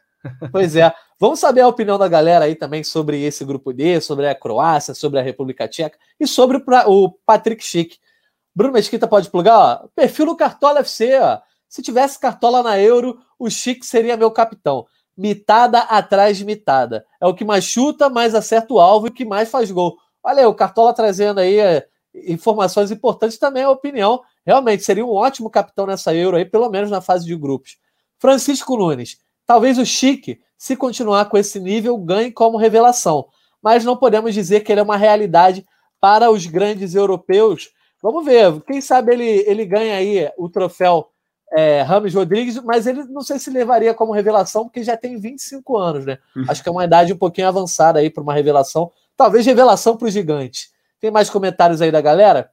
[0.50, 0.90] Pois é.
[1.20, 4.94] Vamos saber a opinião da galera aí também sobre esse grupo D, sobre a Croácia,
[4.94, 7.98] sobre a República Tcheca e sobre o Patrick Schick.
[8.54, 9.88] Bruno Mesquita pode plugar, ó.
[9.94, 11.38] Perfil do Cartola FC, ó.
[11.68, 14.86] Se tivesse cartola na Euro, o Chic seria meu capitão.
[15.14, 17.04] Mitada atrás de mitada.
[17.20, 19.98] É o que mais chuta, mais acerta o alvo e o que mais faz gol.
[20.22, 24.22] Olha aí, o Cartola trazendo aí é, informações importantes também, a opinião.
[24.46, 27.76] Realmente, seria um ótimo capitão nessa Euro aí, pelo menos na fase de grupos.
[28.18, 33.26] Francisco Nunes, talvez o Chique, se continuar com esse nível, ganhe como revelação.
[33.60, 35.66] Mas não podemos dizer que ele é uma realidade
[36.00, 37.70] para os grandes europeus.
[38.02, 41.08] Vamos ver, quem sabe ele, ele ganha aí o troféu
[41.52, 45.76] é, Rames Rodrigues, mas ele não sei se levaria como revelação, porque já tem 25
[45.76, 46.18] anos, né?
[46.34, 46.44] Uhum.
[46.48, 48.90] Acho que é uma idade um pouquinho avançada aí para uma revelação.
[49.22, 50.68] Talvez revelação para o gigante.
[50.98, 52.50] Tem mais comentários aí da galera?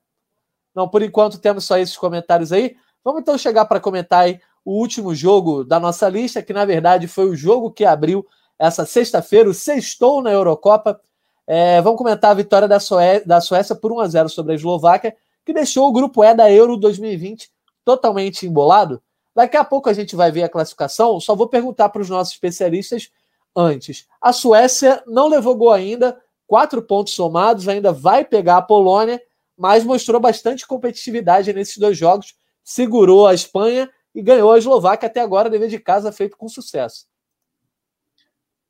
[0.76, 2.76] Não, por enquanto temos só esses comentários aí.
[3.04, 7.08] Vamos então chegar para comentar aí o último jogo da nossa lista, que na verdade
[7.08, 8.24] foi o jogo que abriu
[8.60, 11.02] essa sexta-feira, o sextou na Eurocopa.
[11.48, 14.56] É, vamos comentar a vitória da, Sué da Suécia por 1 a 0 sobre a
[14.56, 17.50] Eslováquia, que deixou o grupo E da Euro 2020
[17.84, 19.02] totalmente embolado.
[19.36, 22.36] Daqui a pouco a gente vai ver a classificação, só vou perguntar para os nossos
[22.36, 23.10] especialistas
[23.56, 24.06] antes.
[24.22, 26.16] A Suécia não levou gol ainda,
[26.50, 29.22] quatro pontos somados, ainda vai pegar a Polônia,
[29.56, 32.34] mas mostrou bastante competitividade nesses dois jogos,
[32.64, 37.06] segurou a Espanha e ganhou a Eslováquia até agora, dever de casa feito com sucesso.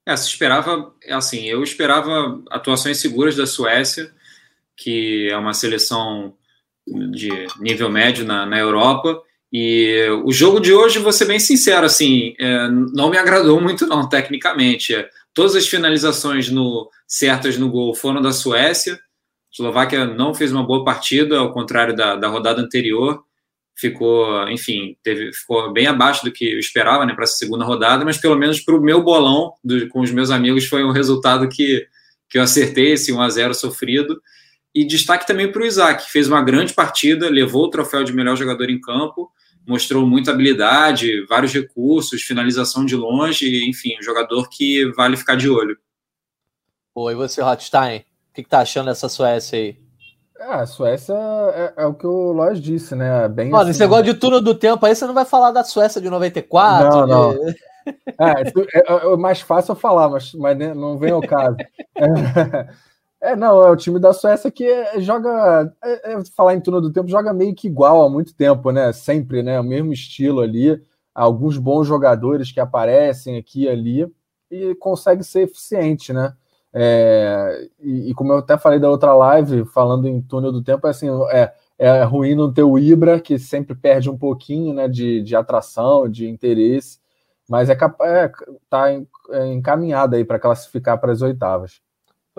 [0.06, 4.13] É, se esperava, assim, eu esperava atuações seguras da Suécia,
[4.76, 6.34] que é uma seleção
[6.86, 7.30] de
[7.62, 9.22] nível médio na, na Europa.
[9.54, 13.88] E o jogo de hoje, vou ser bem sincero, assim, é, não me agradou muito
[13.88, 14.94] não, tecnicamente.
[14.94, 18.95] É, todas as finalizações no, certas no gol foram da Suécia.
[18.95, 18.97] A
[19.54, 23.23] Eslováquia não fez uma boa partida, ao contrário da, da rodada anterior.
[23.73, 28.04] Ficou, enfim, teve, ficou bem abaixo do que eu esperava né, para essa segunda rodada,
[28.04, 31.47] mas pelo menos para o meu bolão do, com os meus amigos foi um resultado
[31.47, 31.88] que,
[32.30, 34.21] que eu acertei, esse 1 a 0 sofrido.
[34.75, 38.12] E destaque também para o Isaac, que fez uma grande partida, levou o troféu de
[38.12, 39.32] melhor jogador em campo,
[39.67, 45.50] mostrou muita habilidade, vários recursos, finalização de longe, enfim, um jogador que vale ficar de
[45.50, 45.78] olho.
[46.95, 49.78] Oi, você, Rothstein, o que, está achando dessa Suécia aí?
[50.39, 51.13] É, a Suécia
[51.54, 53.28] é, é, o que o Lois disse, né?
[53.28, 55.63] Bem Olha, assim, esse negócio de turno do tempo aí, você não vai falar da
[55.63, 56.89] Suécia de 94?
[56.89, 57.36] Não, não.
[57.86, 58.02] De...
[58.19, 61.58] É, é, é, mais fácil eu falar, mas, mas não vem ao caso.
[61.95, 62.67] É,
[63.36, 64.65] não, é o time da Suécia que
[65.01, 68.71] joga, é, é, falar em turno do tempo, joga meio que igual há muito tempo,
[68.71, 68.93] né?
[68.93, 69.60] Sempre, né?
[69.60, 70.82] O mesmo estilo ali,
[71.13, 74.12] alguns bons jogadores que aparecem aqui e ali
[74.49, 76.34] e consegue ser eficiente, né?
[76.73, 80.88] É, e, e, como eu até falei da outra live, falando em túnel do tempo,
[80.88, 84.88] é assim, é, é ruim não ter o Ibra, que sempre perde um pouquinho né,
[84.88, 86.99] de, de atração, de interesse,
[87.49, 88.32] mas é, é
[88.69, 88.88] tá
[89.51, 91.82] encaminhado aí para classificar para as oitavas.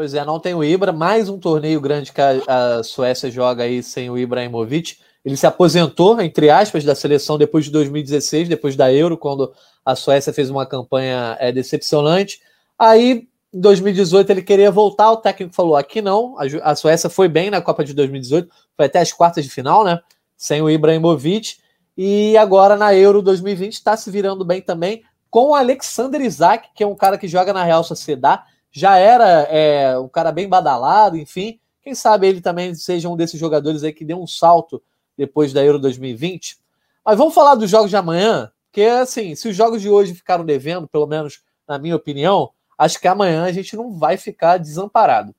[0.00, 3.64] Pois é, não tem o Ibra, mais um torneio grande que a, a Suécia joga
[3.64, 4.96] aí sem o Ibrahimovic.
[5.22, 9.52] Ele se aposentou, entre aspas, da seleção depois de 2016, depois da Euro, quando
[9.84, 12.40] a Suécia fez uma campanha é, decepcionante.
[12.78, 16.34] Aí, em 2018, ele queria voltar, o técnico falou: aqui não.
[16.62, 20.00] A, Suécia foi bem na Copa de 2018, foi até as quartas de final, né?
[20.34, 21.58] Sem o Ibrahimovic.
[21.94, 26.82] E agora na Euro 2020 está se virando bem também com o Alexander Isaac, que
[26.82, 31.16] é um cara que joga na Real Sociedade já era é, um cara bem badalado,
[31.16, 31.58] enfim.
[31.82, 34.82] Quem sabe ele também seja um desses jogadores aí que deu um salto
[35.16, 36.58] depois da Euro 2020.
[37.04, 40.44] Mas vamos falar dos jogos de amanhã, porque assim, se os jogos de hoje ficaram
[40.44, 45.34] devendo, pelo menos na minha opinião, acho que amanhã a gente não vai ficar desamparado.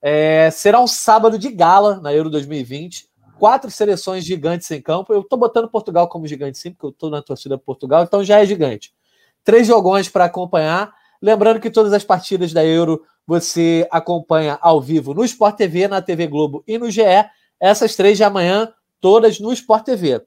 [0.00, 3.08] É, será um sábado de gala na Euro 2020.
[3.38, 5.12] Quatro seleções gigantes em campo.
[5.12, 8.40] Eu tô botando Portugal como gigante sim, porque eu tô na torcida Portugal, então já
[8.40, 8.92] é gigante.
[9.44, 10.92] Três jogões para acompanhar.
[11.22, 16.02] Lembrando que todas as partidas da Euro você acompanha ao vivo no Sport TV, na
[16.02, 17.02] TV Globo e no GE.
[17.60, 20.20] Essas três de amanhã, todas no Sport TV.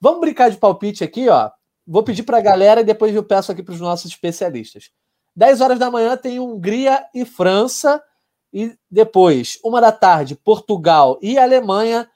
[0.00, 1.50] Vamos brincar de palpite aqui, ó.
[1.86, 4.90] Vou pedir para a galera e depois eu peço aqui para os nossos especialistas.
[5.36, 8.02] 10 horas da manhã tem Hungria e França.
[8.50, 12.08] E depois, uma da tarde, Portugal e Alemanha.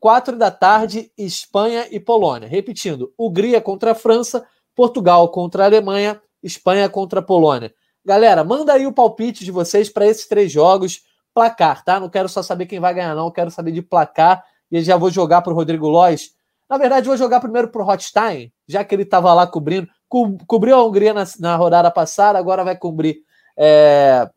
[0.00, 2.48] Quatro da tarde, Espanha e Polônia.
[2.48, 4.44] Repetindo, Hungria contra a França,
[4.74, 7.72] Portugal contra a Alemanha Espanha contra a Polônia.
[8.04, 11.02] Galera, manda aí o palpite de vocês para esses três jogos.
[11.34, 11.98] Placar, tá?
[11.98, 13.30] Não quero só saber quem vai ganhar, não.
[13.30, 14.44] Quero saber de placar.
[14.70, 16.30] E já vou jogar para o Rodrigo Lois.
[16.68, 19.88] Na verdade, vou jogar primeiro para o Hotstein, já que ele estava lá cobrindo.
[20.08, 23.18] Co cobriu a Hungria na, na, rodada passada, agora vai cobrir
[23.56, 24.28] é,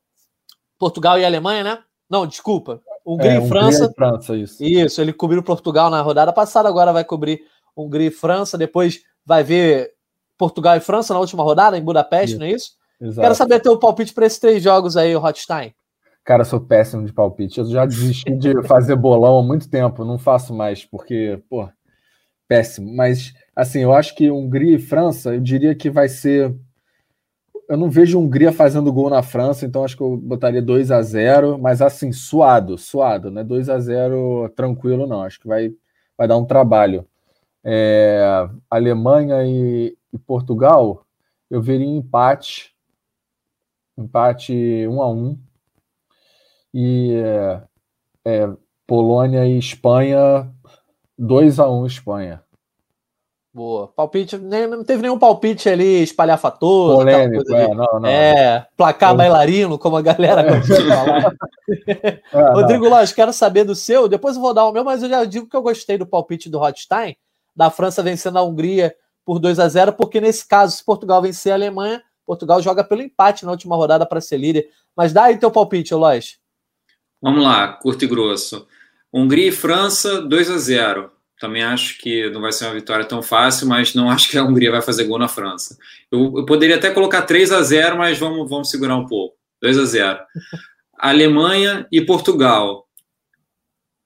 [0.78, 1.80] Portugal e Alemanha, né?
[2.10, 2.82] Não, desculpa.
[3.06, 3.84] Hungria é, e França.
[3.86, 4.64] Hungria e França isso.
[4.64, 7.42] isso, ele cobriu Portugal na rodada passada, agora vai cobrir
[7.76, 8.58] Hungria e França.
[8.58, 9.92] Depois vai ver
[10.40, 12.40] Portugal e França na última rodada, em Budapeste, isso.
[12.40, 12.72] não é isso?
[13.00, 13.22] Exato.
[13.22, 15.74] Quero saber teu palpite para esses três jogos aí, o Hotstein.
[16.24, 17.60] Cara, eu sou péssimo de palpite.
[17.60, 21.68] Eu já desisti de fazer bolão há muito tempo, não faço mais, porque, pô,
[22.48, 22.94] péssimo.
[22.96, 26.56] Mas, assim, eu acho que Hungria e França, eu diria que vai ser.
[27.68, 31.02] Eu não vejo Hungria fazendo gol na França, então acho que eu botaria 2 a
[31.02, 33.44] 0 mas assim, suado, suado, né?
[33.44, 35.22] 2 a 0 tranquilo, não.
[35.22, 35.72] Acho que vai,
[36.18, 37.06] vai dar um trabalho.
[37.64, 41.06] É, Alemanha e, e Portugal,
[41.50, 42.76] eu veria empate,
[43.98, 44.54] empate
[44.88, 45.40] 1 a 1
[46.74, 47.62] e é,
[48.26, 48.50] é,
[48.86, 50.52] Polônia e Espanha
[51.18, 52.44] 2 a 1 Espanha.
[53.52, 53.88] Boa.
[53.88, 56.98] Palpite, nem, não teve nenhum palpite ali espalhafatoso.
[56.98, 58.10] Polêmico, é, não, não.
[58.10, 61.34] É, placar bailarino, como a galera gosta de falar.
[62.34, 65.10] É, Rodrigo Lóis, quero saber do seu, depois eu vou dar o meu, mas eu
[65.10, 67.16] já digo que eu gostei do palpite do Hotstein,
[67.56, 68.96] da França vencendo a Hungria
[69.30, 73.04] por 2 a 0 porque nesse caso, se Portugal vencer a Alemanha, Portugal joga pelo
[73.04, 74.68] empate na última rodada para ser líder.
[74.98, 76.40] Mas dá aí teu palpite, Lois.
[77.22, 78.66] Vamos lá, curto e grosso.
[79.14, 83.22] Hungria e França, 2 a 0 Também acho que não vai ser uma vitória tão
[83.22, 85.78] fácil, mas não acho que a Hungria vai fazer gol na França.
[86.12, 89.38] Eu, eu poderia até colocar 3 a 0 mas vamos, vamos segurar um pouco.
[89.62, 90.20] 2 a 0
[90.98, 92.88] Alemanha e Portugal.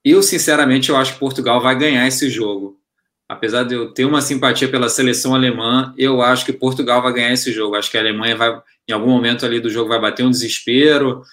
[0.04, 2.83] Eu, sinceramente, eu acho que Portugal vai ganhar esse jogo.
[3.28, 7.32] Apesar de eu ter uma simpatia pela seleção alemã, eu acho que Portugal vai ganhar
[7.32, 7.76] esse jogo.
[7.76, 11.24] Acho que a Alemanha vai, em algum momento ali do jogo, vai bater um desespero.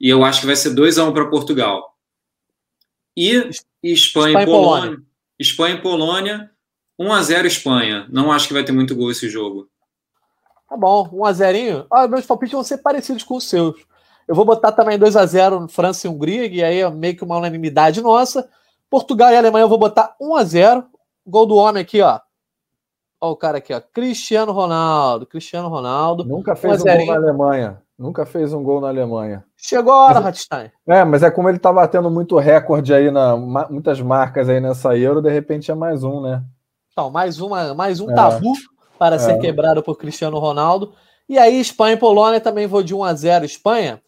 [0.00, 1.94] E eu acho que vai ser 2 a 1 para Portugal.
[3.16, 4.80] E Espanha, Espanha e Polônia.
[4.82, 5.06] Polônia.
[5.38, 6.50] Espanha e Polônia,
[6.98, 8.06] 1 a 0 Espanha.
[8.10, 9.68] Não acho que vai ter muito gol esse jogo.
[10.68, 13.76] Tá bom, 1 a 0 ah, Meus palpites vão ser parecidos com os seus.
[14.26, 17.22] Eu vou botar também 2 a 0 França e Hungria, e aí é meio que
[17.22, 18.48] uma unanimidade nossa.
[18.90, 20.86] Portugal e Alemanha eu vou botar 1 a 0
[21.26, 22.20] Gol do homem aqui, ó.
[23.20, 23.80] Olha o cara aqui, ó.
[23.80, 25.26] Cristiano Ronaldo.
[25.26, 26.24] Cristiano Ronaldo.
[26.24, 27.82] Nunca fez um gol na Alemanha.
[27.98, 29.44] Nunca fez um gol na Alemanha.
[29.56, 30.70] Chegou a hora, Ratstein.
[30.86, 34.96] É, mas é como ele tá batendo muito recorde aí, na, muitas marcas aí nessa
[34.96, 36.44] Euro, de repente é mais um, né?
[36.92, 38.14] Então, mais, uma, mais um é.
[38.14, 38.52] tabu
[38.98, 39.18] para é.
[39.18, 40.92] ser quebrado por Cristiano Ronaldo.
[41.28, 44.00] E aí, Espanha e Polônia também vou de 1 a 0 Espanha.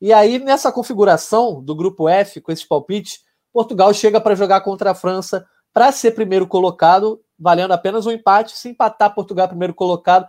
[0.00, 3.20] E aí, nessa configuração do grupo F, com esses palpites,
[3.52, 8.56] Portugal chega para jogar contra a França para ser primeiro colocado, valendo apenas um empate.
[8.56, 10.26] Se empatar Portugal primeiro colocado,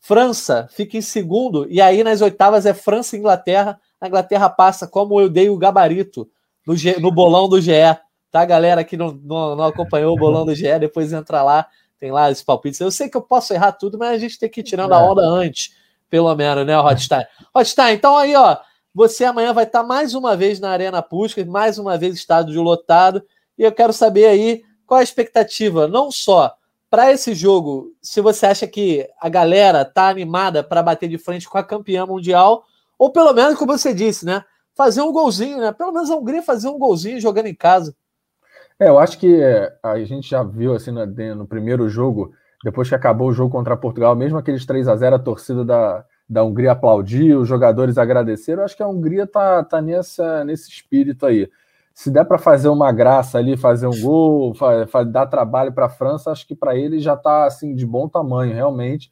[0.00, 1.70] França fica em segundo.
[1.70, 3.78] E aí, nas oitavas, é França e Inglaterra.
[4.00, 6.28] A Inglaterra passa, como eu dei o gabarito
[6.66, 7.72] no, G, no bolão do GE.
[8.30, 11.66] Tá, galera que não, não, não acompanhou o bolão do GE, depois entra lá,
[11.98, 12.80] tem lá os palpites.
[12.80, 15.00] Eu sei que eu posso errar tudo, mas a gente tem que ir tirando a
[15.00, 15.02] é.
[15.02, 15.74] onda antes,
[16.10, 17.24] pelo menos, né, Hotstein?
[17.54, 18.56] Hotstein, então aí, ó,
[18.94, 23.22] você amanhã vai estar mais uma vez na Arena Puskas, mais uma vez estádio lotado.
[23.58, 26.56] E eu quero saber aí qual a expectativa, não só
[26.88, 31.48] para esse jogo, se você acha que a galera tá animada para bater de frente
[31.48, 32.64] com a campeã mundial,
[32.98, 34.44] ou pelo menos, como você disse, né?
[34.74, 35.72] Fazer um golzinho, né?
[35.72, 37.94] Pelo menos a Hungria fazer um golzinho jogando em casa.
[38.78, 39.40] É, eu acho que
[39.82, 42.32] a gente já viu assim no, no primeiro jogo,
[42.62, 46.04] depois que acabou o jogo contra Portugal, mesmo aqueles 3 a 0 a torcida da,
[46.28, 48.60] da Hungria aplaudir, os jogadores agradeceram.
[48.60, 51.50] Eu acho que a Hungria tá, tá nessa, nesse espírito aí.
[51.96, 54.52] Se der para fazer uma graça ali, fazer um gol,
[55.10, 58.54] dar trabalho para a França, acho que para eles já está assim de bom tamanho,
[58.54, 59.10] realmente.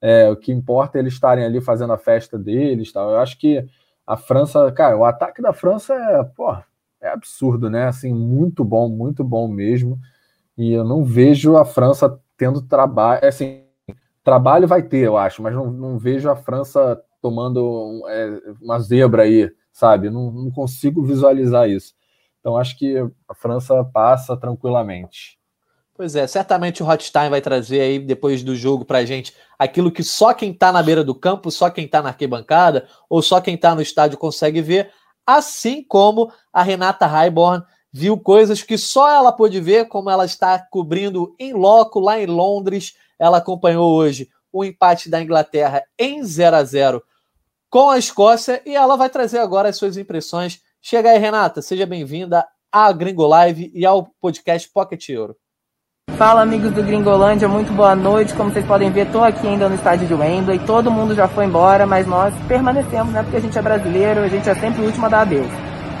[0.00, 2.90] É, o que importa é eles estarem ali fazendo a festa deles.
[2.90, 3.10] Tal.
[3.10, 3.62] Eu acho que
[4.06, 6.56] a França, cara, o ataque da França é, pô,
[7.02, 7.88] é absurdo, né?
[7.88, 9.98] Assim, muito bom, muito bom mesmo.
[10.56, 13.26] E eu não vejo a França tendo trabalho.
[13.26, 13.62] Assim,
[14.24, 19.24] Trabalho vai ter, eu acho, mas não, não vejo a França tomando é, uma zebra
[19.24, 20.08] aí, sabe?
[20.10, 21.92] Não, não consigo visualizar isso.
[22.42, 25.38] Então acho que a França passa tranquilamente.
[25.94, 30.02] Pois é, certamente o Hotstein vai trazer aí depois do jogo pra gente aquilo que
[30.02, 33.56] só quem tá na beira do campo, só quem tá na arquibancada ou só quem
[33.56, 34.90] tá no estádio consegue ver,
[35.24, 40.58] assim como a Renata Raiborn viu coisas que só ela pôde ver, como ela está
[40.58, 46.56] cobrindo em loco lá em Londres ela acompanhou hoje o empate da Inglaterra em 0
[46.56, 47.02] a 0
[47.70, 50.60] com a Escócia e ela vai trazer agora as suas impressões.
[50.84, 55.36] Chega aí, Renata, seja bem-vinda à Gringo Live e ao podcast Pocket Euro.
[56.18, 58.34] Fala, amigos do Gringolândia, muito boa noite.
[58.34, 60.58] Como vocês podem ver, estou aqui ainda no estádio de Wembley.
[60.66, 63.22] Todo mundo já foi embora, mas nós permanecemos, né?
[63.22, 65.46] Porque a gente é brasileiro, a gente é sempre o último a dar adeus.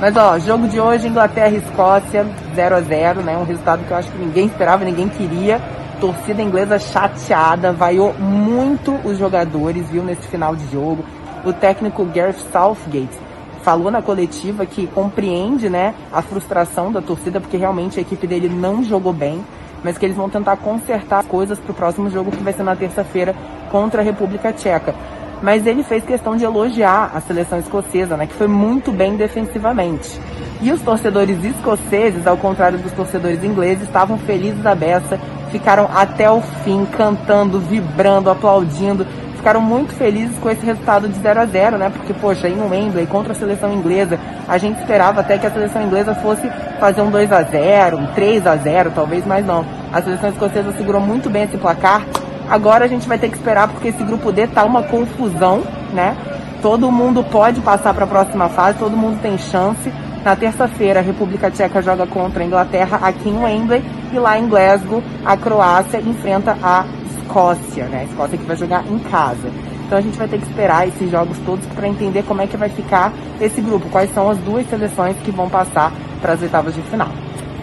[0.00, 3.38] Mas ó, jogo de hoje, Inglaterra e Escócia, 0 a 0 né?
[3.38, 5.60] Um resultado que eu acho que ninguém esperava, ninguém queria
[6.00, 11.04] torcida inglesa chateada, vaiou muito os jogadores, viu, nesse final de jogo.
[11.44, 13.31] O técnico Gareth Southgate
[13.62, 18.48] falou na coletiva que compreende, né, a frustração da torcida, porque realmente a equipe dele
[18.48, 19.44] não jogou bem,
[19.82, 22.62] mas que eles vão tentar consertar as coisas para o próximo jogo, que vai ser
[22.62, 23.34] na terça-feira
[23.70, 24.94] contra a República Tcheca.
[25.42, 30.20] Mas ele fez questão de elogiar a seleção escocesa, né, que foi muito bem defensivamente.
[30.60, 35.18] E os torcedores escoceses, ao contrário dos torcedores ingleses, estavam felizes da beça
[35.52, 39.06] ficaram até o fim cantando, vibrando, aplaudindo.
[39.42, 41.90] Ficaram muito felizes com esse resultado de 0 a 0 né?
[41.92, 44.16] Porque, poxa, em Wembley, contra a seleção inglesa,
[44.46, 48.06] a gente esperava até que a seleção inglesa fosse fazer um 2 a 0 um
[48.14, 49.66] 3 a 0 talvez, mas não.
[49.92, 52.06] A seleção escocesa segurou muito bem esse placar.
[52.48, 56.16] Agora a gente vai ter que esperar porque esse grupo D tá uma confusão, né?
[56.62, 59.92] Todo mundo pode passar para a próxima fase, todo mundo tem chance.
[60.24, 63.82] Na terça-feira, a República Tcheca joga contra a Inglaterra aqui em Wembley
[64.12, 66.84] e lá em Glasgow, a Croácia enfrenta a
[67.22, 68.00] Escócia, né?
[68.00, 69.48] A Escócia que vai jogar em casa.
[69.86, 72.56] Então a gente vai ter que esperar esses jogos todos para entender como é que
[72.56, 76.74] vai ficar esse grupo, quais são as duas seleções que vão passar para as oitavas
[76.74, 77.08] de final.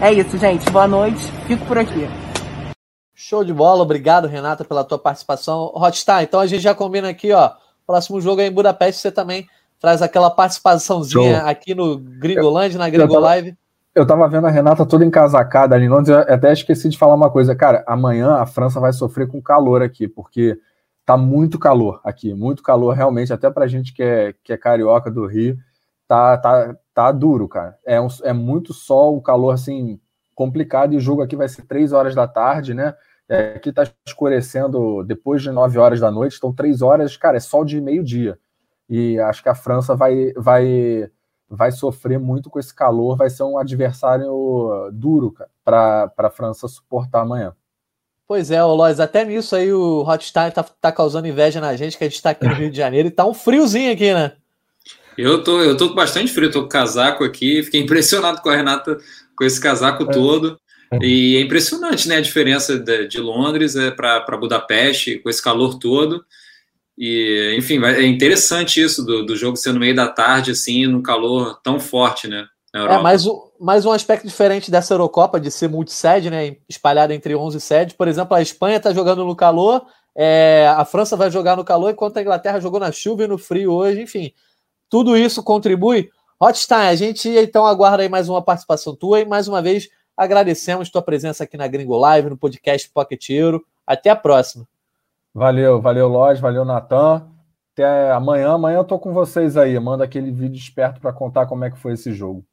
[0.01, 0.70] É isso, gente.
[0.70, 1.20] Boa noite.
[1.47, 2.07] Fico por aqui.
[3.14, 3.84] Show de bola.
[3.84, 5.72] Obrigado, Renata, pela tua participação.
[5.76, 7.51] Hotstar, então a gente já combina aqui, ó.
[7.86, 9.47] Próximo jogo é em Budapeste, você também
[9.80, 11.49] traz aquela participaçãozinha Show.
[11.49, 13.57] aqui no Gringolândia, na Gringo Live.
[13.96, 17.16] Eu tava vendo a Renata toda encasacada ali em Londres, eu até esqueci de falar
[17.16, 17.56] uma coisa.
[17.56, 20.60] Cara, amanhã a França vai sofrer com calor aqui, porque
[21.06, 25.10] tá muito calor aqui, muito calor realmente, até pra gente que é, que é carioca
[25.10, 25.58] do Rio,
[26.08, 27.78] tá, tá, tá duro, cara.
[27.86, 30.00] É, um, é muito sol, um calor assim
[30.36, 32.94] complicado, e o jogo aqui vai ser três horas da tarde, né?
[33.28, 37.40] É, aqui tá escurecendo depois de nove horas da noite, então três horas, cara, é
[37.40, 38.40] sol de meio-dia.
[38.90, 41.10] E acho que a França vai, vai
[41.50, 45.34] vai sofrer muito com esse calor, vai ser um adversário duro
[45.66, 47.54] para a França suportar amanhã.
[48.28, 52.04] Pois é, Lois, até nisso aí o Hotstein tá, tá causando inveja na gente, que
[52.04, 54.34] a gente está aqui no Rio de Janeiro e tá um friozinho aqui, né?
[55.18, 58.56] Eu tô, eu tô com bastante frio, tô com casaco aqui, fiquei impressionado com a
[58.56, 58.97] Renata
[59.36, 60.12] com esse casaco é.
[60.12, 60.60] todo.
[61.02, 65.78] E é impressionante, né, a diferença de, de Londres é, para Budapeste, com esse calor
[65.78, 66.24] todo.
[67.02, 71.02] E, enfim, é interessante isso do, do jogo ser no meio da tarde, assim, num
[71.02, 72.45] calor tão forte, né?
[72.76, 73.24] É, mais,
[73.58, 76.58] mais um aspecto diferente dessa Eurocopa de ser multisede, né?
[76.68, 77.95] Espalhada entre 11 sedes.
[77.95, 81.89] Por exemplo, a Espanha está jogando no calor, é, a França vai jogar no calor,
[81.89, 84.02] enquanto a Inglaterra jogou na chuva e no frio hoje.
[84.02, 84.34] Enfim,
[84.89, 86.10] tudo isso contribui.
[86.38, 89.88] Hotstein, a gente então aguarda aí mais uma participação tua e mais uma vez
[90.18, 93.64] agradecemos tua presença aqui na Gringo Live, no podcast Pocket Euro.
[93.88, 94.68] Até a próxima.
[95.34, 97.27] Valeu, valeu, Loz, valeu, Natan.
[97.73, 98.53] Até amanhã.
[98.53, 99.80] Amanhã eu tô com vocês aí.
[99.80, 102.43] Manda aquele vídeo esperto para contar como é que foi esse jogo.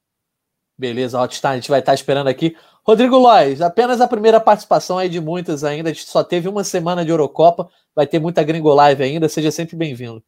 [0.78, 2.54] Beleza, Hotstein, a gente vai estar esperando aqui.
[2.84, 5.88] Rodrigo Lois, apenas a primeira participação aí de muitas ainda.
[5.88, 9.28] A gente só teve uma semana de Eurocopa, vai ter muita Gringo Live ainda.
[9.28, 10.22] Seja sempre bem-vindo.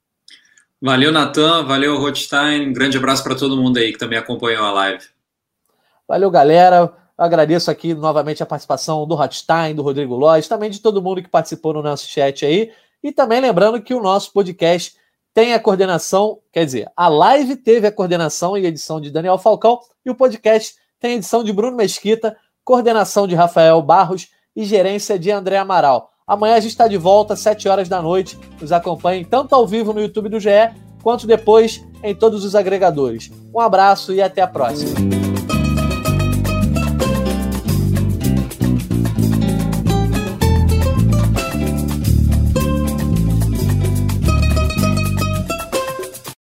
[0.80, 1.64] Valeu, Natan.
[1.64, 2.70] Valeu, Rothstein.
[2.70, 5.04] Um grande abraço para todo mundo aí que também acompanhou a live.
[6.08, 6.90] Valeu, galera.
[7.18, 11.22] Eu agradeço aqui novamente a participação do Hotstein, do Rodrigo Lois, também de todo mundo
[11.22, 12.70] que participou no nosso chat aí.
[13.02, 14.94] E também lembrando que o nosso podcast
[15.34, 19.80] tem a coordenação, quer dizer, a live teve a coordenação e edição de Daniel Falcão
[20.04, 25.30] e o podcast tem edição de Bruno Mesquita, coordenação de Rafael Barros e gerência de
[25.30, 26.10] André Amaral.
[26.26, 28.38] Amanhã a gente está de volta às 7 horas da noite.
[28.60, 30.50] Nos acompanhem tanto ao vivo no YouTube do GE,
[31.02, 33.30] quanto depois em todos os agregadores.
[33.54, 35.17] Um abraço e até a próxima.